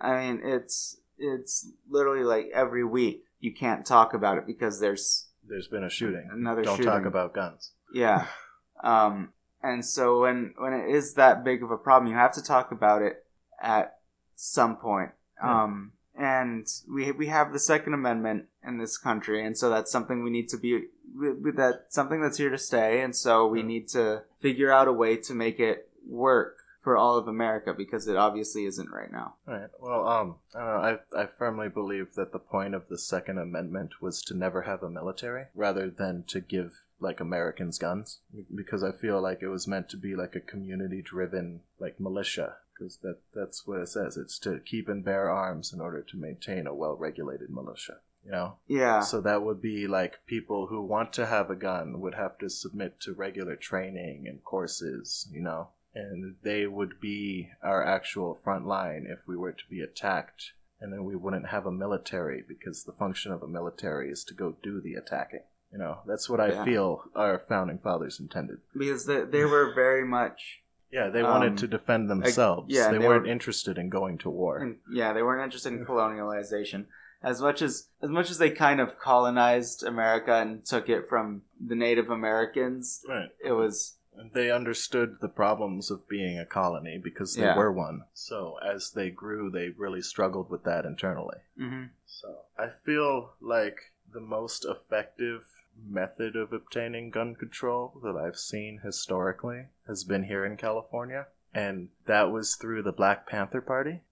I 0.00 0.20
mean 0.20 0.40
it's 0.44 0.98
it's 1.18 1.68
literally 1.88 2.24
like 2.24 2.50
every 2.54 2.84
week 2.84 3.24
you 3.40 3.52
can't 3.52 3.84
talk 3.86 4.14
about 4.14 4.38
it 4.38 4.46
because 4.46 4.80
there's 4.80 5.26
There's 5.48 5.68
been 5.68 5.84
a 5.84 5.90
shooting. 5.90 6.28
Another 6.32 6.64
shooting 6.64 6.84
Don't 6.84 6.94
talk 6.94 7.06
about 7.06 7.34
guns. 7.34 7.72
Yeah. 7.94 8.26
Um, 8.82 9.32
and 9.62 9.84
so 9.86 10.22
when 10.22 10.54
when 10.58 10.72
it 10.72 10.90
is 10.90 11.14
that 11.14 11.44
big 11.44 11.62
of 11.62 11.70
a 11.70 11.76
problem, 11.78 12.10
you 12.10 12.18
have 12.18 12.32
to 12.32 12.42
talk 12.42 12.72
about 12.72 13.00
it 13.00 13.24
at 13.60 13.98
some 14.34 14.76
point. 14.76 15.10
Yeah. 15.40 15.62
Um, 15.62 15.92
and 16.18 16.66
we 16.92 17.12
we 17.12 17.28
have 17.28 17.52
the 17.52 17.60
Second 17.60 17.94
Amendment 17.94 18.46
in 18.66 18.78
this 18.78 18.98
country, 18.98 19.46
and 19.46 19.56
so 19.56 19.70
that's 19.70 19.92
something 19.92 20.24
we 20.24 20.30
need 20.30 20.48
to 20.48 20.58
be 20.58 20.86
that 21.14 21.84
something 21.90 22.20
that's 22.20 22.38
here 22.38 22.50
to 22.50 22.58
stay. 22.58 23.02
And 23.02 23.14
so 23.14 23.46
we 23.46 23.60
Yeah. 23.60 23.66
need 23.66 23.88
to 23.90 24.24
figure 24.40 24.72
out 24.72 24.88
a 24.88 24.92
way 24.92 25.16
to 25.18 25.32
make 25.32 25.60
it 25.60 25.88
work 26.04 26.61
for 26.82 26.96
all 26.96 27.16
of 27.16 27.28
America 27.28 27.72
because 27.72 28.08
it 28.08 28.16
obviously 28.16 28.64
isn't 28.64 28.90
right 28.90 29.10
now. 29.10 29.34
Right. 29.46 29.68
Well, 29.80 30.06
um, 30.06 30.34
I 30.54 30.58
know. 30.58 30.98
I 31.14 31.22
I 31.22 31.26
firmly 31.38 31.68
believe 31.68 32.14
that 32.14 32.32
the 32.32 32.38
point 32.38 32.74
of 32.74 32.88
the 32.88 32.98
Second 32.98 33.38
Amendment 33.38 34.02
was 34.02 34.20
to 34.22 34.34
never 34.34 34.62
have 34.62 34.82
a 34.82 34.90
military, 34.90 35.46
rather 35.54 35.88
than 35.88 36.24
to 36.28 36.40
give 36.40 36.72
like 37.00 37.20
Americans 37.20 37.78
guns, 37.78 38.18
because 38.54 38.84
I 38.84 38.92
feel 38.92 39.20
like 39.20 39.42
it 39.42 39.48
was 39.48 39.66
meant 39.66 39.88
to 39.88 39.96
be 39.96 40.14
like 40.14 40.36
a 40.36 40.40
community-driven 40.40 41.60
like 41.80 41.98
militia, 41.98 42.56
because 42.72 42.98
that 42.98 43.18
that's 43.34 43.66
what 43.66 43.80
it 43.80 43.88
says. 43.88 44.16
It's 44.16 44.38
to 44.40 44.60
keep 44.64 44.88
and 44.88 45.04
bear 45.04 45.30
arms 45.30 45.72
in 45.72 45.80
order 45.80 46.02
to 46.02 46.16
maintain 46.16 46.66
a 46.66 46.74
well-regulated 46.74 47.50
militia. 47.50 47.98
You 48.24 48.30
know. 48.30 48.54
Yeah. 48.68 49.00
So 49.00 49.20
that 49.22 49.42
would 49.42 49.60
be 49.60 49.88
like 49.88 50.24
people 50.26 50.68
who 50.68 50.80
want 50.80 51.12
to 51.14 51.26
have 51.26 51.50
a 51.50 51.56
gun 51.56 52.00
would 52.00 52.14
have 52.14 52.38
to 52.38 52.48
submit 52.48 53.00
to 53.00 53.12
regular 53.12 53.56
training 53.56 54.28
and 54.28 54.44
courses, 54.44 55.28
you 55.32 55.40
know, 55.40 55.70
and 55.94 56.36
they 56.42 56.66
would 56.66 57.00
be 57.00 57.50
our 57.62 57.84
actual 57.84 58.38
front 58.42 58.66
line 58.66 59.06
if 59.08 59.18
we 59.26 59.36
were 59.36 59.52
to 59.52 59.64
be 59.70 59.80
attacked. 59.80 60.52
And 60.80 60.92
then 60.92 61.04
we 61.04 61.14
wouldn't 61.14 61.48
have 61.48 61.64
a 61.66 61.70
military 61.70 62.42
because 62.46 62.82
the 62.84 62.92
function 62.92 63.30
of 63.30 63.42
a 63.42 63.46
military 63.48 64.10
is 64.10 64.24
to 64.24 64.34
go 64.34 64.56
do 64.62 64.80
the 64.80 64.94
attacking. 64.94 65.44
You 65.72 65.78
know, 65.78 65.98
that's 66.06 66.28
what 66.28 66.40
I 66.40 66.48
Yeah. 66.48 66.64
feel 66.64 67.04
our 67.14 67.42
founding 67.48 67.78
fathers 67.78 68.18
intended. 68.18 68.58
because 68.76 69.06
they, 69.06 69.22
they 69.22 69.44
were 69.44 69.72
very 69.74 70.04
much 70.04 70.58
Yeah, 70.90 71.08
they 71.08 71.22
Um, 71.22 71.30
wanted 71.30 71.56
to 71.58 71.66
defend 71.68 72.10
themselves. 72.10 72.66
yeah, 72.74 72.90
they, 72.90 72.98
they 72.98 73.06
weren't 73.06 73.22
were- 73.22 73.28
interested 73.30 73.78
in 73.78 73.88
going 73.88 74.18
to 74.18 74.28
war. 74.30 74.58
And, 74.58 74.78
yeah, 74.90 75.12
they 75.14 75.22
weren't 75.22 75.42
interested 75.44 75.72
in 75.72 75.86
colonialization 75.86 76.86
as 77.22 77.40
much 77.40 77.62
as 77.62 77.88
as 78.02 78.10
much 78.10 78.30
as 78.30 78.38
they 78.38 78.50
kind 78.50 78.80
of 78.80 78.98
colonized 78.98 79.84
America 79.84 80.34
and 80.34 80.64
took 80.66 80.88
it 80.88 81.08
from 81.08 81.42
the 81.64 81.76
Native 81.76 82.10
Americans. 82.10 83.04
Right. 83.08 83.30
It 83.42 83.52
was 83.52 83.96
they 84.32 84.50
understood 84.50 85.18
the 85.20 85.28
problems 85.28 85.90
of 85.90 86.08
being 86.08 86.38
a 86.38 86.44
colony 86.46 86.98
because 86.98 87.34
they 87.34 87.42
Yeah. 87.42 87.56
were 87.56 87.72
one. 87.72 88.04
So 88.14 88.58
as 88.62 88.90
they 88.92 89.10
grew, 89.10 89.50
they 89.50 89.70
really 89.70 90.02
struggled 90.02 90.50
with 90.50 90.64
that 90.64 90.84
internally. 90.84 91.38
mhm. 91.58 91.90
So 92.06 92.44
I 92.58 92.68
feel 92.68 93.34
like 93.40 93.92
the 94.12 94.20
most 94.20 94.64
effective 94.64 95.46
method 95.82 96.36
of 96.36 96.52
obtaining 96.52 97.10
gun 97.10 97.34
control 97.34 97.98
that 98.02 98.14
I've 98.16 98.36
seen 98.38 98.80
historically 98.84 99.68
has 99.86 100.04
been 100.04 100.24
here 100.24 100.44
in 100.44 100.56
California, 100.58 101.26
and 101.54 101.88
that 102.04 102.30
was 102.30 102.54
through 102.56 102.82
the 102.82 102.92
Black 102.92 103.26
Panther 103.26 103.62
Party. 103.62 104.02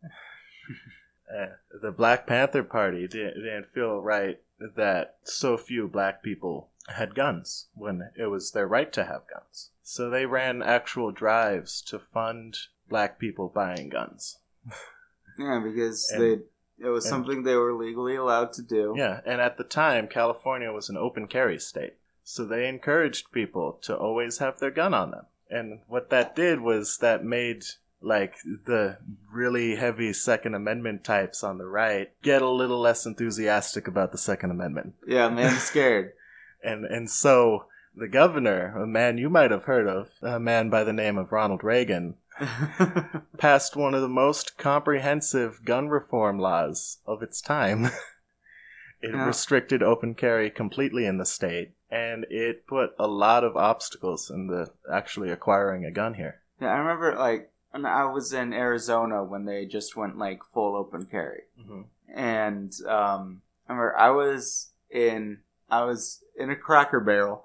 Uh, 1.30 1.46
the 1.82 1.92
Black 1.92 2.26
Panther 2.26 2.62
Party 2.64 3.06
didn't, 3.06 3.34
didn't 3.34 3.72
feel 3.74 4.00
right 4.00 4.40
that 4.58 5.18
so 5.24 5.56
few 5.56 5.86
black 5.88 6.22
people 6.22 6.70
had 6.88 7.14
guns 7.14 7.68
when 7.74 8.10
it 8.16 8.26
was 8.26 8.52
their 8.52 8.66
right 8.66 8.92
to 8.92 9.04
have 9.04 9.22
guns. 9.32 9.70
So 9.92 10.08
they 10.08 10.24
ran 10.24 10.62
actual 10.62 11.10
drives 11.10 11.82
to 11.88 11.98
fund 11.98 12.56
black 12.88 13.18
people 13.18 13.48
buying 13.52 13.88
guns. 13.88 14.38
Yeah, 15.36 15.60
because 15.64 16.08
And- 16.12 16.22
they 16.22 16.32
it 16.78 16.90
was 16.90 17.04
and- 17.06 17.10
something 17.10 17.42
they 17.42 17.56
were 17.56 17.74
legally 17.74 18.14
allowed 18.14 18.52
to 18.52 18.62
do. 18.62 18.94
Yeah, 18.96 19.20
and 19.26 19.40
at 19.40 19.56
the 19.58 19.64
time, 19.64 20.06
California 20.06 20.70
was 20.70 20.88
an 20.88 20.96
open 20.96 21.26
carry 21.26 21.58
state. 21.58 21.94
So 22.22 22.44
they 22.44 22.68
encouraged 22.68 23.32
people 23.32 23.80
to 23.82 23.96
always 23.96 24.38
have 24.38 24.60
their 24.60 24.70
gun 24.70 24.94
on 24.94 25.10
them. 25.10 25.26
And 25.50 25.80
what 25.88 26.08
that 26.10 26.36
did 26.36 26.60
was 26.60 26.98
that 26.98 27.24
made 27.24 27.64
like 28.00 28.36
the 28.44 28.98
really 29.28 29.74
heavy 29.74 30.12
Second 30.12 30.54
Amendment 30.54 31.02
types 31.02 31.42
on 31.42 31.58
the 31.58 31.66
right 31.66 32.12
get 32.22 32.42
a 32.42 32.48
little 32.48 32.78
less 32.80 33.04
enthusiastic 33.06 33.88
about 33.88 34.12
the 34.12 34.18
Second 34.18 34.52
Amendment. 34.52 34.94
Yeah, 35.04 35.28
man, 35.30 35.56
scared. 35.58 36.12
And 36.62 36.84
and 36.84 37.10
so 37.10 37.64
the 38.00 38.08
governor, 38.08 38.74
a 38.76 38.86
man 38.86 39.18
you 39.18 39.30
might 39.30 39.50
have 39.50 39.64
heard 39.64 39.86
of, 39.86 40.08
a 40.22 40.40
man 40.40 40.70
by 40.70 40.82
the 40.84 40.92
name 40.92 41.16
of 41.18 41.30
Ronald 41.32 41.62
Reagan, 41.62 42.16
passed 43.38 43.76
one 43.76 43.94
of 43.94 44.00
the 44.02 44.08
most 44.08 44.56
comprehensive 44.58 45.64
gun 45.64 45.88
reform 45.88 46.38
laws 46.38 46.98
of 47.06 47.22
its 47.22 47.40
time. 47.40 47.84
it 49.02 49.10
Yeah. 49.14 49.26
restricted 49.26 49.82
open 49.82 50.14
carry 50.14 50.50
completely 50.50 51.06
in 51.06 51.18
the 51.18 51.26
state, 51.26 51.72
and 51.90 52.26
it 52.30 52.66
put 52.66 52.90
a 52.98 53.06
lot 53.06 53.44
of 53.44 53.56
obstacles 53.56 54.30
in 54.30 54.46
the 54.48 54.70
actually 54.92 55.30
acquiring 55.30 55.84
a 55.84 55.90
gun 55.90 56.14
here. 56.14 56.40
yeah, 56.60 56.68
I 56.74 56.78
remember 56.78 57.14
like 57.16 57.50
when 57.70 57.86
I 57.86 58.04
was 58.06 58.32
in 58.32 58.52
Arizona 58.52 59.22
when 59.22 59.44
they 59.44 59.64
just 59.66 59.94
went 59.96 60.18
like 60.18 60.40
full 60.52 60.74
open 60.76 61.06
carry. 61.06 61.42
Mm-hmm. 61.60 61.82
and 62.14 62.72
um, 62.88 63.42
I 63.68 63.72
remember 63.72 63.96
I 63.96 64.10
was 64.10 64.70
in 64.90 65.38
I 65.70 65.84
was 65.84 66.22
in 66.36 66.50
a 66.50 66.56
Cracker 66.56 67.00
Barrel. 67.00 67.44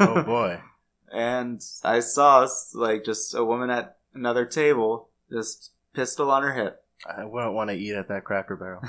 Oh 0.00 0.22
boy. 0.22 0.60
and 1.12 1.62
I 1.82 2.00
saw 2.00 2.46
like 2.74 3.04
just 3.04 3.34
a 3.34 3.44
woman 3.44 3.70
at 3.70 3.98
another 4.14 4.44
table, 4.44 5.10
just 5.30 5.72
pistol 5.94 6.30
on 6.30 6.42
her 6.42 6.54
hip. 6.54 6.82
I 7.06 7.24
wouldn't 7.24 7.54
want 7.54 7.70
to 7.70 7.76
eat 7.76 7.94
at 7.94 8.08
that 8.08 8.24
Cracker 8.24 8.56
Barrel. 8.56 8.82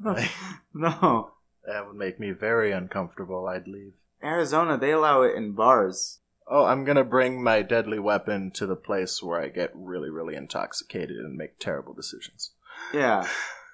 no, 0.74 1.32
That 1.66 1.86
would 1.86 1.96
make 1.96 2.18
me 2.18 2.30
very 2.30 2.72
uncomfortable. 2.72 3.46
I'd 3.46 3.68
leave. 3.68 3.92
Arizona 4.22 4.76
they 4.76 4.92
allow 4.92 5.22
it 5.22 5.34
in 5.34 5.52
bars. 5.52 6.20
Oh, 6.50 6.64
I'm 6.64 6.84
gonna 6.84 7.04
bring 7.04 7.42
my 7.42 7.62
deadly 7.62 7.98
weapon 7.98 8.50
to 8.52 8.66
the 8.66 8.76
place 8.76 9.22
where 9.22 9.40
I 9.40 9.48
get 9.48 9.70
really, 9.74 10.08
really 10.08 10.34
intoxicated 10.34 11.16
and 11.16 11.36
make 11.36 11.58
terrible 11.58 11.92
decisions. 11.92 12.52
Yeah, 12.92 13.28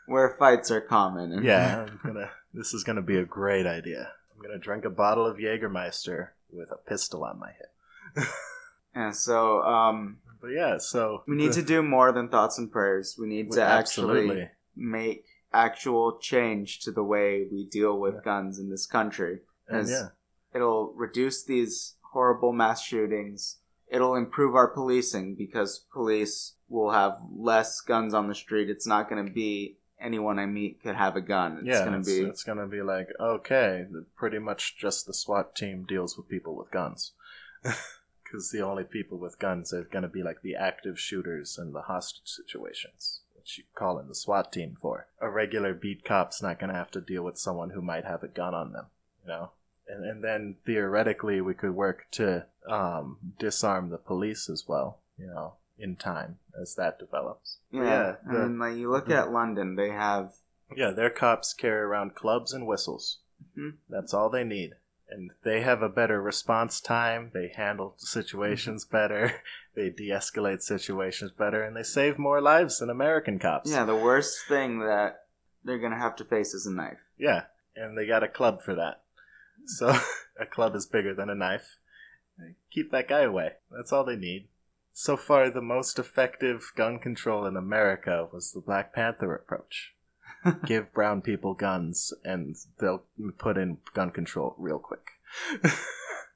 where 0.06 0.36
fights 0.38 0.70
are 0.70 0.80
common. 0.80 1.32
And 1.32 1.44
Yeah, 1.44 1.86
I'm 1.88 2.00
gonna. 2.02 2.30
This 2.52 2.74
is 2.74 2.82
gonna 2.84 3.02
be 3.02 3.16
a 3.16 3.24
great 3.24 3.66
idea. 3.66 4.10
I'm 4.34 4.42
gonna 4.42 4.58
drink 4.58 4.84
a 4.84 4.90
bottle 4.90 5.26
of 5.26 5.38
Jägermeister 5.38 6.28
with 6.52 6.70
a 6.70 6.76
pistol 6.76 7.24
on 7.24 7.38
my 7.38 7.50
hip. 7.52 8.28
yeah. 8.96 9.10
So 9.12 9.62
um, 9.62 10.18
But 10.40 10.48
yeah, 10.48 10.78
so 10.78 11.22
we 11.26 11.36
need 11.36 11.52
to 11.52 11.62
do 11.62 11.82
more 11.82 12.12
than 12.12 12.28
thoughts 12.28 12.58
and 12.58 12.70
prayers. 12.70 13.16
We 13.18 13.26
need 13.26 13.52
to 13.52 13.62
actually 13.62 14.20
absolutely. 14.20 14.50
make 14.76 15.24
actual 15.52 16.18
change 16.18 16.80
to 16.80 16.90
the 16.90 17.04
way 17.04 17.46
we 17.50 17.66
deal 17.66 17.98
with 17.98 18.24
guns 18.24 18.58
in 18.58 18.70
this 18.70 18.86
country. 18.86 19.40
And 19.68 19.88
yeah, 19.88 20.08
It'll 20.54 20.92
reduce 20.94 21.42
these 21.42 21.96
horrible 22.12 22.52
mass 22.52 22.82
shootings. 22.82 23.58
It'll 23.88 24.14
improve 24.14 24.54
our 24.54 24.68
policing 24.68 25.34
because 25.34 25.84
police 25.92 26.54
will 26.68 26.92
have 26.92 27.18
less 27.36 27.80
guns 27.80 28.14
on 28.14 28.28
the 28.28 28.34
street. 28.34 28.70
It's 28.70 28.86
not 28.86 29.10
going 29.10 29.26
to 29.26 29.32
be 29.32 29.78
anyone 30.00 30.38
I 30.38 30.46
meet 30.46 30.82
could 30.82 30.96
have 30.96 31.16
a 31.16 31.20
gun. 31.20 31.58
It's 31.58 31.66
yeah, 31.66 31.84
going 31.84 32.00
it's, 32.00 32.08
to 32.08 32.22
be 32.22 32.28
it's 32.28 32.44
gonna 32.44 32.66
be 32.66 32.82
like 32.82 33.08
okay, 33.18 33.86
pretty 34.16 34.38
much 34.38 34.76
just 34.76 35.06
the 35.06 35.14
SWAT 35.14 35.54
team 35.54 35.84
deals 35.84 36.16
with 36.16 36.28
people 36.28 36.54
with 36.56 36.70
guns. 36.70 37.12
Because 38.24 38.50
the 38.50 38.62
only 38.62 38.82
people 38.82 39.18
with 39.18 39.38
guns 39.38 39.72
are 39.72 39.84
gonna 39.84 40.08
be 40.08 40.22
like 40.24 40.42
the 40.42 40.56
active 40.56 40.98
shooters 40.98 41.56
and 41.56 41.72
the 41.72 41.82
hostage 41.82 42.26
situations, 42.26 43.20
which 43.36 43.58
you 43.58 43.64
call 43.76 43.96
in 43.98 44.08
the 44.08 44.14
SWAT 44.14 44.50
team 44.50 44.76
for. 44.80 45.06
A 45.20 45.30
regular 45.30 45.72
beat 45.72 46.04
cop's 46.04 46.42
not 46.42 46.58
gonna 46.58 46.74
have 46.74 46.90
to 46.92 47.00
deal 47.00 47.22
with 47.22 47.38
someone 47.38 47.70
who 47.70 47.80
might 47.80 48.04
have 48.04 48.24
a 48.24 48.28
gun 48.28 48.52
on 48.52 48.72
them, 48.72 48.86
you 49.22 49.28
know. 49.28 49.50
And 49.86 50.04
and 50.04 50.24
then 50.24 50.56
theoretically, 50.66 51.40
we 51.42 51.54
could 51.54 51.76
work 51.76 52.06
to 52.12 52.46
um, 52.68 53.18
disarm 53.38 53.90
the 53.90 53.98
police 53.98 54.48
as 54.48 54.64
well, 54.66 54.98
you 55.16 55.26
know, 55.26 55.54
in 55.78 55.96
time 55.96 56.38
as 56.60 56.74
that 56.76 56.98
develops. 56.98 57.58
But 57.72 57.78
yeah. 57.84 58.16
the- 58.26 58.42
and 58.44 58.58
like 58.58 58.76
you 58.76 58.90
look 58.90 59.10
at 59.10 59.32
London, 59.32 59.76
they 59.76 59.90
have 59.90 60.32
Yeah, 60.74 60.90
their 60.90 61.10
cops 61.10 61.52
carry 61.54 61.80
around 61.82 62.14
clubs 62.14 62.52
and 62.52 62.66
whistles. 62.66 63.18
Mhm. 63.58 63.74
That's 63.88 64.14
all 64.14 64.30
they 64.30 64.44
need. 64.44 64.74
And 65.10 65.30
they 65.42 65.60
have 65.60 65.82
a 65.82 65.88
better 65.88 66.20
response 66.22 66.80
time. 66.80 67.30
They 67.34 67.48
handle 67.54 67.94
situations 67.98 68.84
better. 68.84 69.42
They 69.76 69.90
de 69.90 70.08
escalate 70.10 70.62
situations 70.62 71.32
better. 71.32 71.64
And 71.64 71.76
they 71.76 71.82
save 71.82 72.16
more 72.16 72.40
lives 72.40 72.78
than 72.78 72.88
American 72.90 73.40
cops. 73.40 73.68
yeah 73.70 73.84
the 73.84 73.96
worst 73.96 74.46
thing 74.46 74.78
that 74.80 75.26
they're 75.64 75.78
going 75.80 75.90
to 75.92 75.98
have 75.98 76.14
to 76.16 76.24
face 76.24 76.54
is 76.54 76.64
a 76.64 76.72
knife. 76.72 77.00
Yeah. 77.18 77.46
And 77.74 77.98
they 77.98 78.06
got 78.06 78.22
a 78.22 78.28
club 78.28 78.62
for 78.62 78.74
that. 78.76 79.02
So 79.66 79.88
a 80.40 80.46
club 80.46 80.76
is 80.76 80.86
bigger 80.86 81.12
than 81.12 81.28
a 81.28 81.34
knife. 81.34 81.78
Keep 82.70 82.90
that 82.92 83.08
guy 83.08 83.22
away. 83.22 83.54
That's 83.70 83.92
all 83.92 84.04
they 84.04 84.14
need. 84.16 84.46
So 84.96 85.16
far, 85.16 85.50
the 85.50 85.60
most 85.60 85.98
effective 85.98 86.72
gun 86.76 86.98
control 87.00 87.44
in 87.46 87.56
America 87.56 88.28
was 88.32 88.52
the 88.52 88.60
Black 88.60 88.94
Panther 88.94 89.34
approach. 89.34 89.92
give 90.66 90.92
brown 90.92 91.20
people 91.22 91.54
guns 91.54 92.12
and 92.22 92.54
they'll 92.78 93.02
put 93.38 93.56
in 93.58 93.78
gun 93.94 94.10
control 94.10 94.54
real 94.58 94.78
quick. 94.78 95.10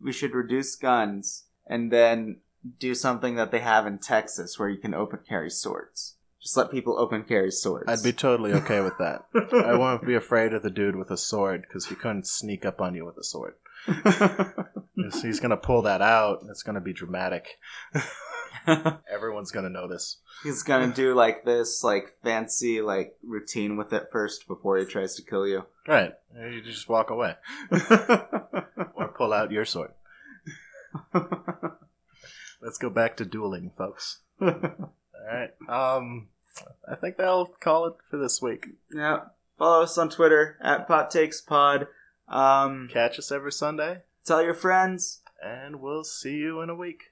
We 0.01 0.13
should 0.13 0.33
reduce 0.33 0.77
guns 0.77 1.47
and 1.67 1.91
then 1.91 2.37
do 2.79 2.95
something 2.95 3.35
that 3.35 3.51
they 3.51 3.59
have 3.59 3.85
in 3.85 3.99
Texas 3.99 4.57
where 4.57 4.69
you 4.69 4.79
can 4.79 4.95
open 4.95 5.19
carry 5.29 5.51
swords. 5.51 6.15
Just 6.41 6.57
let 6.57 6.71
people 6.71 6.97
open 6.97 7.25
carry 7.25 7.51
swords. 7.51 7.89
I'd 7.89 8.05
be 8.05 8.13
totally 8.13 8.53
okay 8.53 8.81
with 8.81 8.97
that. 8.99 9.25
I 9.35 9.75
won't 9.77 10.07
be 10.07 10.15
afraid 10.15 10.53
of 10.53 10.63
the 10.63 10.71
dude 10.71 10.95
with 10.95 11.11
a 11.11 11.17
sword 11.17 11.63
because 11.63 11.87
he 11.87 11.97
couldn't 11.97 12.29
sneak 12.29 12.65
up 12.65 12.81
on 12.81 12.95
you 12.95 13.05
with 13.05 13.17
a 13.19 13.25
sword. 13.25 13.55
He's- 14.95 15.21
He's 15.23 15.41
gonna 15.41 15.57
pull 15.57 15.83
that 15.83 16.01
out. 16.01 16.45
It's 16.49 16.63
gonna 16.63 16.81
be 16.81 16.93
dramatic. 16.93 17.59
Everyone's 19.13 19.51
gonna 19.51 19.69
know 19.71 19.89
this. 19.89 20.19
He's 20.43 20.63
gonna 20.63 20.93
do 20.93 21.15
like 21.15 21.45
this, 21.45 21.83
like 21.83 22.17
fancy, 22.23 22.81
like 22.81 23.17
routine 23.23 23.77
with 23.77 23.93
it 23.93 24.09
first 24.13 24.47
before 24.47 24.79
he 24.79 24.85
tries 24.85 25.15
to 25.17 25.23
kill 25.23 25.47
you. 25.47 25.65
Right? 25.87 26.15
You 26.37 26.61
just 26.63 26.89
walk 26.89 27.11
away 27.11 27.35
or 27.71 29.13
pull 29.17 29.33
out 29.33 29.51
your 29.51 29.65
sword. 29.65 29.91
Let's 32.61 32.79
go 32.79 32.91
back 32.91 33.17
to 33.19 33.25
dueling, 33.25 33.71
folks. 33.77 34.19
All 34.41 34.53
right. 35.31 35.51
Um, 35.69 36.29
I 36.91 36.97
think 36.97 37.17
that'll 37.17 37.47
call 37.61 37.87
it 37.87 37.95
for 38.11 38.17
this 38.19 38.43
week. 38.43 38.67
yeah. 38.93 39.21
Follow 39.59 39.83
us 39.83 39.99
on 39.99 40.09
Twitter 40.09 40.57
at 40.63 40.87
Pot 40.87 41.11
Takes 41.11 41.41
Pod. 41.41 41.89
Um, 42.29 42.89
Catch 42.93 43.19
us 43.19 43.33
every 43.33 43.51
Sunday, 43.53 44.03
tell 44.25 44.43
your 44.43 44.55
friends. 44.55 45.23
and 45.43 45.81
we'll 45.81 46.05
see 46.05 46.35
you 46.37 46.61
in 46.61 46.69
a 46.71 46.75
week. 46.75 47.08